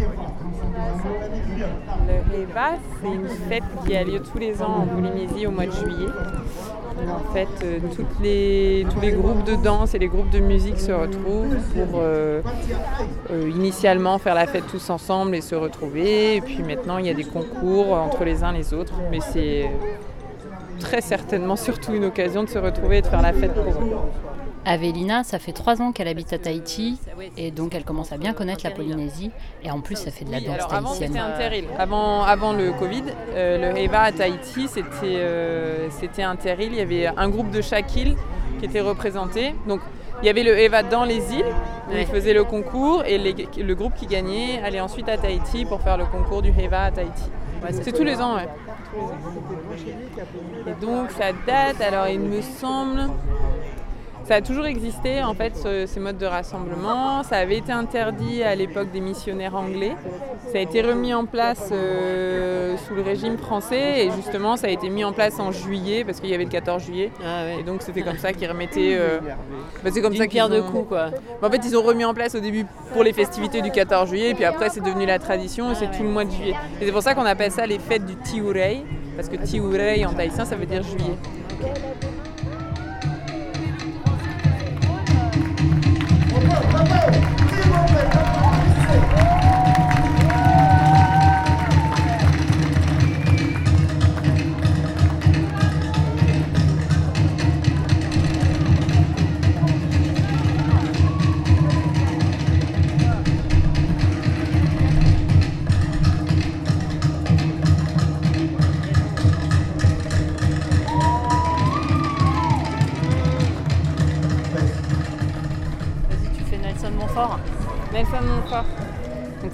Le 2.07 2.43
Heva, 2.43 2.69
c'est 3.01 3.09
une 3.09 3.29
fête 3.29 3.65
qui 3.87 3.97
a 3.97 4.05
lieu 4.05 4.21
tous 4.21 4.39
les 4.39 4.63
ans 4.63 4.83
en 4.83 4.87
Polynésie 4.87 5.47
au 5.47 5.51
mois 5.51 5.65
de 5.67 5.71
juillet. 5.73 6.09
En 7.09 7.33
fait, 7.33 7.49
euh, 7.65 7.79
tous 7.81 9.01
les 9.01 9.13
groupes 9.13 9.45
de 9.45 9.55
danse 9.55 9.95
et 9.95 9.99
les 9.99 10.09
groupes 10.09 10.31
de 10.31 10.39
musique 10.39 10.79
se 10.79 10.93
retrouvent 10.93 11.57
pour 11.75 12.01
euh, 12.01 12.41
euh, 13.31 13.51
initialement 13.51 14.19
faire 14.19 14.35
la 14.35 14.47
fête 14.47 14.65
tous 14.71 14.91
ensemble 14.91 15.35
et 15.35 15.41
se 15.41 15.55
retrouver. 15.55 16.37
Et 16.37 16.41
puis 16.41 16.63
maintenant, 16.63 16.99
il 16.99 17.07
y 17.07 17.11
a 17.11 17.15
des 17.15 17.25
concours 17.25 17.93
entre 17.93 18.25
les 18.25 18.43
uns 18.43 18.53
les 18.53 18.73
autres. 18.73 18.95
Mais 19.11 19.21
c'est 19.21 19.71
très 20.81 21.01
certainement 21.01 21.57
surtout 21.57 21.93
une 21.93 22.05
occasion 22.05 22.45
de 22.45 22.49
se 22.49 22.59
retrouver 22.59 22.99
et 22.99 23.03
de 23.03 23.07
faire 23.07 23.23
la 23.23 23.33
fête 23.33 23.55
pour 23.55 23.65
eux. 23.65 23.97
Avélina, 24.67 25.23
ça 25.23 25.39
fait 25.39 25.53
trois 25.53 25.81
ans 25.81 25.93
qu'elle 25.93 26.09
habite 26.09 26.33
à 26.33 26.39
Tahiti 26.39 26.99
et 27.37 27.53
donc 27.53 27.75
elle 27.75 27.85
commence 27.85 28.11
à 28.13 28.19
bien 28.19 28.33
connaître 28.33 28.63
la 28.65 28.73
Polynésie 28.73 29.31
et 29.63 29.71
en 29.71 29.81
plus 29.81 29.95
ça 29.97 30.11
fait 30.11 30.25
de 30.25 30.33
la 30.33 30.39
Oui, 30.39 30.45
danse 30.47 30.57
alors 30.57 30.75
avant 30.75 30.89
tahitienne. 30.89 31.13
c'était 31.13 31.21
un 31.25 31.39
terril. 31.39 31.65
Avant, 31.79 32.23
avant 32.25 32.53
le 32.53 32.73
Covid, 32.73 33.05
euh, 33.35 33.73
le 33.73 33.79
Heva 33.79 34.01
à 34.03 34.13
Tahiti, 34.13 34.67
c'était 34.67 34.89
euh, 35.05 35.89
c'était 35.91 36.25
un 36.25 36.35
terril. 36.35 36.71
Il 36.73 36.79
y 36.79 36.81
avait 36.81 37.07
un 37.07 37.29
groupe 37.29 37.51
de 37.53 37.61
chaque 37.63 37.95
île 37.95 38.17
qui 38.59 38.65
était 38.67 38.81
représenté. 38.81 39.55
Donc 39.69 39.81
il 40.21 40.27
y 40.27 40.29
avait 40.31 40.43
le 40.43 40.59
Heva 40.59 40.83
dans 40.83 41.05
les 41.05 41.33
îles, 41.33 41.45
où 41.89 41.93
Ouais. 41.93 42.03
ils 42.03 42.07
faisaient 42.07 42.35
le 42.35 42.43
concours 42.43 43.05
et 43.05 43.19
les- 43.19 43.35
le 43.63 43.75
groupe 43.77 43.95
qui 43.95 44.07
gagnait 44.07 44.61
allait 44.65 44.81
ensuite 44.81 45.09
à 45.09 45.17
Tahiti 45.17 45.65
pour 45.65 45.81
faire 45.81 45.97
le 45.97 46.07
concours 46.07 46.43
du 46.43 46.49
Heva 46.51 46.83
à 46.85 46.91
Tahiti. 46.91 47.31
c'est 47.83 47.93
tous 47.93 48.03
les 48.05 48.21
ans, 48.21 48.35
ouais. 48.37 48.49
Et 50.67 50.85
donc 50.85 51.11
ça 51.13 51.33
date, 51.47 51.81
alors 51.81 52.09
il 52.09 52.19
me 52.21 52.41
semble, 52.41 53.11
ça 54.27 54.35
a 54.37 54.41
toujours 54.41 54.67
existé 54.67 55.23
en 55.23 55.35
fait 55.35 55.57
ce- 55.57 55.87
ces 55.87 56.01
modes 56.01 56.19
de 56.19 56.27
rassemblement. 56.27 57.23
Ça 57.23 57.37
avait 57.37 57.59
été 57.59 57.73
interdit 57.73 58.43
à 58.43 58.55
l'époque 58.55 58.91
des 58.93 59.01
missionnaires 59.01 59.55
anglais. 59.55 59.93
Ça 60.53 60.59
a 60.59 60.61
été 60.61 60.83
remis 60.83 61.15
en 61.15 61.27
place 61.27 61.71
euh, 61.73 62.77
sous 62.87 62.95
le 62.95 63.03
régime 63.03 63.39
français 63.39 64.05
et 64.07 64.11
justement 64.11 64.57
ça 64.57 64.67
a 64.67 64.71
été 64.71 64.89
mis 64.89 65.05
en 65.05 65.13
place 65.13 65.39
en 65.39 65.53
juillet 65.53 66.05
parce 66.05 66.21
qu'il 66.21 66.31
y 66.31 66.35
avait 66.35 66.45
le 66.45 66.51
14 66.51 66.83
juillet. 66.85 67.11
Et 67.59 67.63
donc 67.63 67.83
c'était 67.83 68.03
comme 68.03 68.19
ça 68.19 68.33
qu'ils 68.33 68.49
remettaient. 68.49 68.97
euh, 68.99 69.19
bah, 69.85 69.91
c'est 69.93 70.01
comme 70.03 70.13
D'une 70.13 70.23
ça 70.23 70.27
qu'ils 70.27 70.43
ont- 70.43 70.63
coups, 70.71 70.89
quoi. 70.89 71.11
Bah, 71.41 71.49
en 71.49 71.51
fait 71.51 71.61
ils 71.65 71.77
ont 71.77 71.83
remis 71.83 72.05
en 72.05 72.15
place 72.15 72.35
au 72.35 72.41
début 72.41 72.67
pour 72.93 73.03
les 73.05 73.13
festivités 73.13 73.63
du 73.63 73.71
14 73.71 74.09
juillet 74.09 74.31
et 74.31 74.35
puis 74.35 74.45
après 74.45 74.71
c'est 74.71 74.81
devenu 74.83 75.07
la 75.07 75.19
tradition 75.19 75.71
et 75.71 75.75
c'est 75.75 75.91
tout 75.91 76.03
le 76.03 76.09
mois 76.09 76.25
de 76.25 76.31
juillet. 76.31 76.55
Et 76.81 76.87
c'est 76.87 76.93
pour 76.93 77.03
ça 77.03 77.15
qu'on 77.15 77.27
appelle 77.27 77.51
ça 77.53 77.67
les 77.67 77.79
fêtes 77.79 78.05
du 78.07 78.17
Tiurei 78.17 78.83
parce 79.17 79.29
que 79.29 79.37
Tiurei 79.37 80.05
en 80.05 80.13
tahitien 80.13 80.45
ça 80.45 80.57
veut 80.57 80.67
dire 80.67 80.83
juillet. 80.83 81.15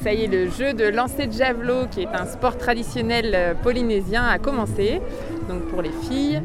Ça 0.03 0.13
y 0.13 0.25
est, 0.25 0.27
le 0.27 0.51
jeu 0.51 0.73
de 0.75 0.85
lancer 0.89 1.27
de 1.27 1.33
javelot, 1.33 1.87
qui 1.91 2.03
est 2.03 2.09
un 2.13 2.27
sport 2.27 2.57
traditionnel 2.59 3.33
euh, 3.35 3.55
polynésien, 3.55 4.25
a 4.25 4.39
commencé. 4.39 5.01
Donc 5.49 5.63
pour 5.69 5.83
les 5.83 5.91
filles. 6.09 6.41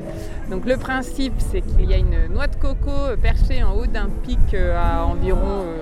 Donc 0.50 0.66
le 0.66 0.78
principe, 0.78 1.34
c'est 1.52 1.62
qu'il 1.62 1.90
y 1.90 1.94
a 1.94 1.98
une 1.98 2.28
noix 2.34 2.48
de 2.48 2.56
coco 2.56 2.90
euh, 2.90 3.16
perchée 3.16 3.62
en 3.64 3.74
haut 3.76 3.86
d'un 3.86 4.10
pic 4.24 4.40
euh, 4.54 4.76
à 4.78 5.06
environ 5.06 5.64
euh, 5.66 5.78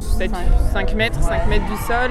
7, 0.00 0.30
5 0.72 0.94
mètres, 0.94 1.22
5 1.22 1.46
mètres 1.48 1.64
du 1.66 1.76
sol. 1.86 2.10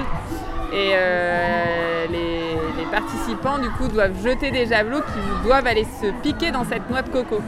Et 0.74 0.92
euh, 0.94 2.06
les, 2.10 2.82
les 2.82 2.90
participants 2.90 3.58
du 3.58 3.68
coup 3.70 3.88
doivent 3.88 4.14
jeter 4.24 4.50
des 4.50 4.64
javelots 4.66 5.00
qui 5.02 5.46
doivent 5.46 5.66
aller 5.66 5.86
se 6.00 6.06
piquer 6.22 6.50
dans 6.50 6.64
cette 6.64 6.88
noix 6.90 7.02
de 7.02 7.10
coco. 7.10 7.40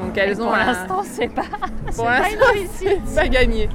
Donc 0.00 0.16
elles 0.16 0.30
Et 0.38 0.40
ont 0.40 0.44
pour 0.46 0.54
un- 0.54 0.64
l'instant, 0.66 1.02
pas, 1.34 1.42
pour 1.94 2.06
c'est 2.74 3.14
pas 3.14 3.28
gagné. 3.28 3.68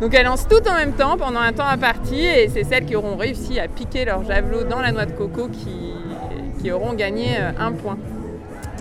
Donc 0.00 0.14
elles 0.14 0.26
lancent 0.26 0.46
toutes 0.48 0.68
en 0.68 0.74
même 0.74 0.92
temps 0.92 1.16
pendant 1.16 1.40
un 1.40 1.52
temps 1.52 1.66
imparti 1.66 2.20
et 2.24 2.48
c'est 2.48 2.64
celles 2.64 2.84
qui 2.84 2.96
auront 2.96 3.16
réussi 3.16 3.58
à 3.58 3.66
piquer 3.68 4.04
leur 4.04 4.24
javelot 4.24 4.64
dans 4.64 4.80
la 4.80 4.92
noix 4.92 5.06
de 5.06 5.12
coco 5.12 5.48
qui, 5.48 5.94
qui 6.60 6.70
auront 6.70 6.92
gagné 6.92 7.36
euh, 7.40 7.50
un 7.58 7.72
point. 7.72 7.96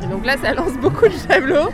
Et 0.04 0.08
donc 0.08 0.26
là 0.26 0.36
ça 0.42 0.54
lance 0.54 0.74
beaucoup 0.82 1.08
de 1.08 1.14
javelots, 1.30 1.70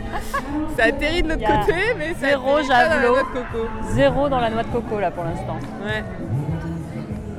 ça 0.78 0.84
atterrit 0.84 1.22
de 1.24 1.30
l'autre 1.30 1.42
côté 1.44 1.74
mais 1.98 2.14
ça 2.14 2.28
zéro 2.28 2.44
pas 2.56 2.62
dans 2.62 2.68
la 2.68 2.88
javelot. 2.90 3.08
noix 3.14 3.22
de 3.22 3.38
coco. 3.38 3.68
Zéro 3.90 4.28
dans 4.28 4.40
la 4.40 4.50
noix 4.50 4.62
de 4.62 4.68
coco 4.68 5.00
là 5.00 5.10
pour 5.10 5.24
l'instant. 5.24 5.58
Ouais. 5.84 6.04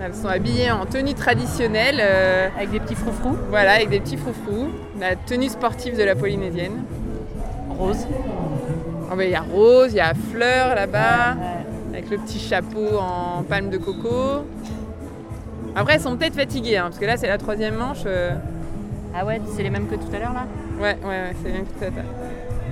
Elles 0.06 0.14
sont 0.14 0.28
habillées 0.28 0.70
en 0.72 0.86
tenue 0.86 1.14
traditionnelle. 1.14 2.00
euh, 2.02 2.50
avec 2.58 2.72
des 2.72 2.82
petits 2.82 2.96
froufrous. 2.96 3.38
Voilà, 3.50 3.76
avec 3.76 3.88
des 3.90 4.02
petits 4.02 4.18
froufrous. 4.18 4.68
La 5.00 5.16
tenue 5.16 5.48
sportive 5.48 5.98
de 5.98 6.04
la 6.04 6.14
polynésienne. 6.16 6.84
Rose. 7.80 8.06
Oh, 9.10 9.16
ben, 9.16 9.24
Il 9.24 9.32
y 9.32 9.36
a 9.36 9.42
rose, 9.42 9.94
il 9.94 9.98
y 9.98 10.02
a 10.02 10.14
fleur 10.34 10.76
là-bas, 10.76 11.36
avec 11.94 12.10
le 12.10 12.18
petit 12.18 12.40
chapeau 12.40 12.98
en 13.00 13.44
palme 13.44 13.70
de 13.70 13.78
coco. 13.78 14.46
Après, 15.76 15.94
elles 15.96 16.02
sont 16.02 16.18
peut-être 16.18 16.36
fatiguées, 16.36 16.78
hein, 16.78 16.86
parce 16.86 17.00
que 17.00 17.06
là, 17.06 17.18
c'est 17.18 17.28
la 17.28 17.38
troisième 17.38 17.76
manche. 17.76 18.04
euh, 18.06 18.32
Ah 19.16 19.26
ouais, 19.26 19.40
c'est 19.56 19.64
les 19.64 19.70
mêmes 19.70 19.88
que 19.88 19.96
tout 19.96 20.14
à 20.14 20.20
l'heure 20.20 20.34
là? 20.34 20.46
Ouais, 20.80 20.98
ouais, 21.04 21.08
ouais, 21.08 21.36
c'est 21.44 21.52
bien 21.52 21.62
que 21.62 21.68
tout 21.80 21.84
à 21.84 21.90
l'heure. 21.90 22.06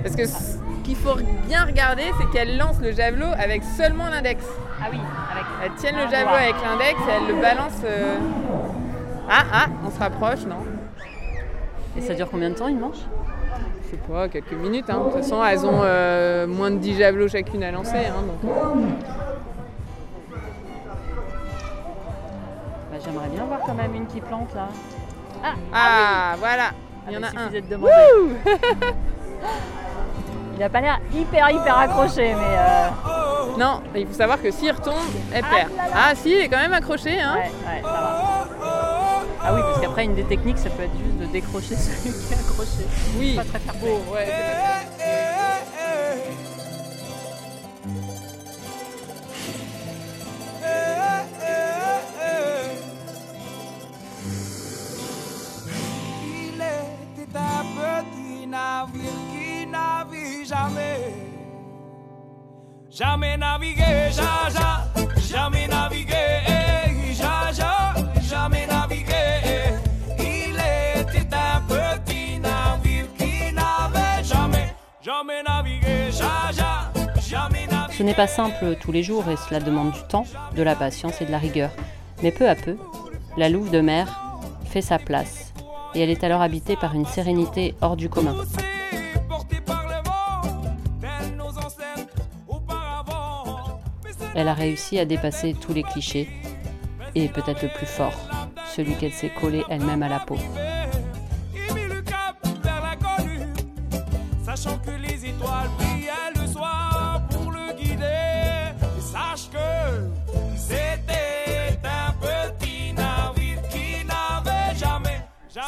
Parce 0.02 0.16
que 0.16 0.26
ce 0.26 0.58
qu'il 0.84 0.96
faut 0.96 1.14
bien 1.46 1.64
regarder, 1.64 2.02
c'est 2.18 2.30
qu'elles 2.30 2.56
lancent 2.58 2.80
le 2.80 2.92
javelot 2.92 3.28
avec 3.38 3.62
seulement 3.76 4.08
l'index. 4.08 4.44
Ah 4.80 4.86
oui, 4.90 4.98
avec. 5.32 5.44
Elles 5.64 5.74
tiennent 5.76 5.94
le 5.96 6.10
javelot 6.10 6.30
voilà. 6.30 6.42
avec 6.42 6.54
l'index 6.62 7.00
et 7.08 7.10
elles 7.12 7.36
le 7.36 7.40
balancent. 7.40 7.82
euh, 7.84 8.16
Ah, 9.30 9.44
ah, 9.52 9.66
on 9.86 9.90
se 9.90 9.98
rapproche, 10.00 10.44
non? 10.46 10.56
Et 11.96 12.00
ça 12.00 12.14
dure 12.14 12.28
combien 12.30 12.50
de 12.50 12.54
temps 12.54 12.68
une 12.68 12.80
manche? 12.80 12.98
Sais 13.92 14.12
pas, 14.12 14.28
quelques 14.28 14.52
minutes. 14.52 14.88
hein. 14.90 14.98
De 14.98 15.04
toute 15.04 15.22
façon, 15.22 15.44
elles 15.44 15.64
ont 15.66 15.80
euh, 15.82 16.46
moins 16.46 16.70
de 16.70 16.76
10 16.76 16.98
javelots 16.98 17.28
chacune 17.28 17.62
à 17.64 17.70
lancer. 17.70 17.96
hein, 17.96 18.22
donc, 18.26 18.52
Bah, 22.90 22.98
J'aimerais 23.04 23.28
bien 23.28 23.44
voir 23.44 23.60
quand 23.66 23.74
même 23.74 23.94
une 23.94 24.06
qui 24.06 24.20
plante 24.20 24.54
là. 24.54 24.68
Ah, 25.44 25.54
Ah, 25.72 26.34
voilà, 26.38 26.70
il 27.08 27.12
y 27.12 27.16
Ah, 27.16 27.18
en 27.18 27.20
bah, 27.22 27.28
a 27.36 27.40
un. 27.46 27.50
de 27.50 27.60
demander. 27.60 27.92
Il 30.54 30.62
a 30.62 30.68
pas 30.68 30.80
l'air 30.82 30.98
hyper 31.12 31.50
hyper 31.50 31.78
accroché 31.78 32.34
mais. 32.34 32.56
euh, 32.58 32.88
Non, 33.58 33.80
il 33.96 34.06
faut 34.06 34.12
savoir 34.12 34.40
que 34.40 34.50
s'il 34.50 34.70
retombe, 34.70 34.94
elle 35.32 35.42
perd. 35.42 35.70
Ah 35.94 36.14
si, 36.14 36.30
il 36.30 36.38
est 36.40 36.48
quand 36.48 36.58
même 36.58 36.74
accroché. 36.74 37.18
Hein. 37.20 37.34
Ouais, 37.36 37.40
ouais, 37.50 37.82
ça 37.82 37.88
va. 37.88 38.36
Ah 39.44 39.54
oui, 39.54 39.60
qu'après, 39.92 40.04
une 40.06 40.14
des 40.14 40.24
techniques, 40.24 40.58
ça 40.58 40.70
peut 40.70 40.82
être 40.84 40.96
juste 40.96 41.18
de 41.18 41.26
décrocher 41.26 41.76
celui 41.76 42.12
qui 42.12 42.32
est 42.32 42.36
accroché. 42.36 42.86
Oui. 43.18 43.34
Pas 43.36 43.44
très 43.44 43.58
fair 43.58 43.74
play. 43.74 43.90
Bon, 43.90 44.12
ouais, 44.14 44.26
c'est 44.26 44.32
pas- 44.32 45.82
Il 56.24 56.62
était 57.22 57.38
un 57.38 57.64
petit 58.02 58.46
navire 58.46 59.18
qui 59.30 59.66
navigue 59.66 60.46
jamais. 60.46 61.14
Jamais 62.90 63.36
navigué, 63.38 64.10
ja, 64.12 64.48
ja, 64.52 64.84
jamais 65.20 65.66
navigué. 65.66 66.41
Ce 77.96 78.02
n'est 78.02 78.14
pas 78.14 78.26
simple 78.26 78.76
tous 78.80 78.90
les 78.90 79.02
jours 79.02 79.28
et 79.28 79.36
cela 79.36 79.60
demande 79.60 79.92
du 79.92 80.02
temps, 80.08 80.24
de 80.56 80.62
la 80.62 80.74
patience 80.74 81.20
et 81.20 81.26
de 81.26 81.30
la 81.30 81.38
rigueur. 81.38 81.70
Mais 82.22 82.32
peu 82.32 82.48
à 82.48 82.54
peu, 82.54 82.76
la 83.36 83.48
louve 83.48 83.70
de 83.70 83.80
mer 83.80 84.08
fait 84.64 84.80
sa 84.80 84.98
place 84.98 85.52
et 85.94 86.00
elle 86.00 86.10
est 86.10 86.24
alors 86.24 86.40
habitée 86.40 86.76
par 86.76 86.94
une 86.94 87.04
sérénité 87.04 87.74
hors 87.80 87.96
du 87.96 88.08
commun. 88.08 88.34
Elle 94.34 94.48
a 94.48 94.54
réussi 94.54 94.98
à 94.98 95.04
dépasser 95.04 95.54
tous 95.60 95.74
les 95.74 95.82
clichés 95.82 96.28
et 97.14 97.28
peut-être 97.28 97.62
le 97.62 97.68
plus 97.68 97.86
fort, 97.86 98.16
celui 98.74 98.94
qu'elle 98.96 99.12
s'est 99.12 99.32
collé 99.38 99.62
elle-même 99.68 100.02
à 100.02 100.08
la 100.08 100.20
peau. 100.20 100.38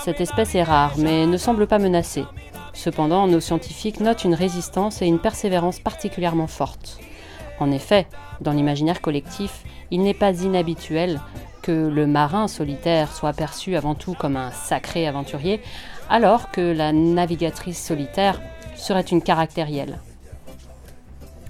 Cette 0.04 0.20
espèce 0.20 0.54
est 0.54 0.62
rare, 0.62 0.92
mais 0.98 1.24
ne 1.24 1.38
semble 1.38 1.66
pas 1.66 1.78
menacée. 1.78 2.26
Cependant, 2.74 3.26
nos 3.26 3.40
scientifiques 3.40 4.00
notent 4.00 4.24
une 4.24 4.34
résistance 4.34 5.00
et 5.00 5.06
une 5.06 5.18
persévérance 5.18 5.80
particulièrement 5.80 6.46
fortes. 6.46 6.98
En 7.58 7.70
effet, 7.70 8.06
dans 8.42 8.52
l'imaginaire 8.52 9.00
collectif, 9.00 9.62
il 9.90 10.02
n'est 10.02 10.12
pas 10.12 10.42
inhabituel 10.42 11.22
que 11.62 11.88
le 11.88 12.06
marin 12.06 12.48
solitaire 12.48 13.14
soit 13.14 13.32
perçu 13.32 13.76
avant 13.76 13.94
tout 13.94 14.12
comme 14.12 14.36
un 14.36 14.50
sacré 14.50 15.08
aventurier, 15.08 15.62
alors 16.10 16.50
que 16.50 16.60
la 16.60 16.92
navigatrice 16.92 17.82
solitaire 17.82 18.42
serait 18.76 19.00
une 19.00 19.22
caractérielle. 19.22 20.00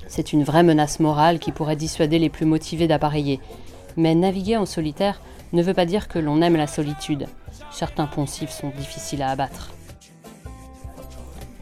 C'est 0.07 0.33
une 0.33 0.45
vraie 0.45 0.63
menace 0.63 1.01
morale 1.01 1.41
qui 1.41 1.51
pourrait 1.51 1.75
dissuader 1.75 2.21
les 2.21 2.31
plus 2.31 2.47
motivés 2.47 2.87
d'appareiller. 2.87 3.41
Mais 3.97 4.15
naviguer 4.15 4.57
en 4.57 4.65
solitaire 4.65 5.21
ne 5.53 5.61
veut 5.61 5.75
pas 5.75 5.87
dire 5.87 6.07
que 6.07 6.21
l'on 6.21 6.41
aime 6.41 6.55
la 6.55 6.69
solitude. 6.69 7.27
Certains 7.75 8.07
poncifs 8.07 8.53
sont 8.53 8.69
difficiles 8.69 9.21
à 9.21 9.31
abattre. 9.31 9.73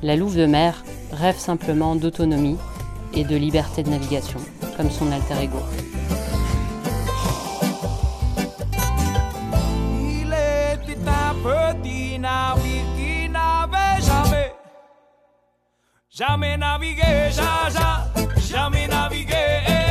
La 0.03 0.15
louve 0.15 0.37
de 0.37 0.45
mer 0.45 0.85
rêve 1.11 1.39
simplement 1.39 1.97
d'autonomie 1.97 2.59
et 3.15 3.25
de 3.25 3.35
liberté 3.35 3.83
de 3.83 3.89
navigation, 3.89 4.39
comme 4.77 4.91
son 4.91 5.11
alter 5.11 5.43
ego. 5.43 5.59
Jamais, 16.11 16.59
ja, 17.31 17.71
jamais 18.51 18.87
navigué, 18.87 19.82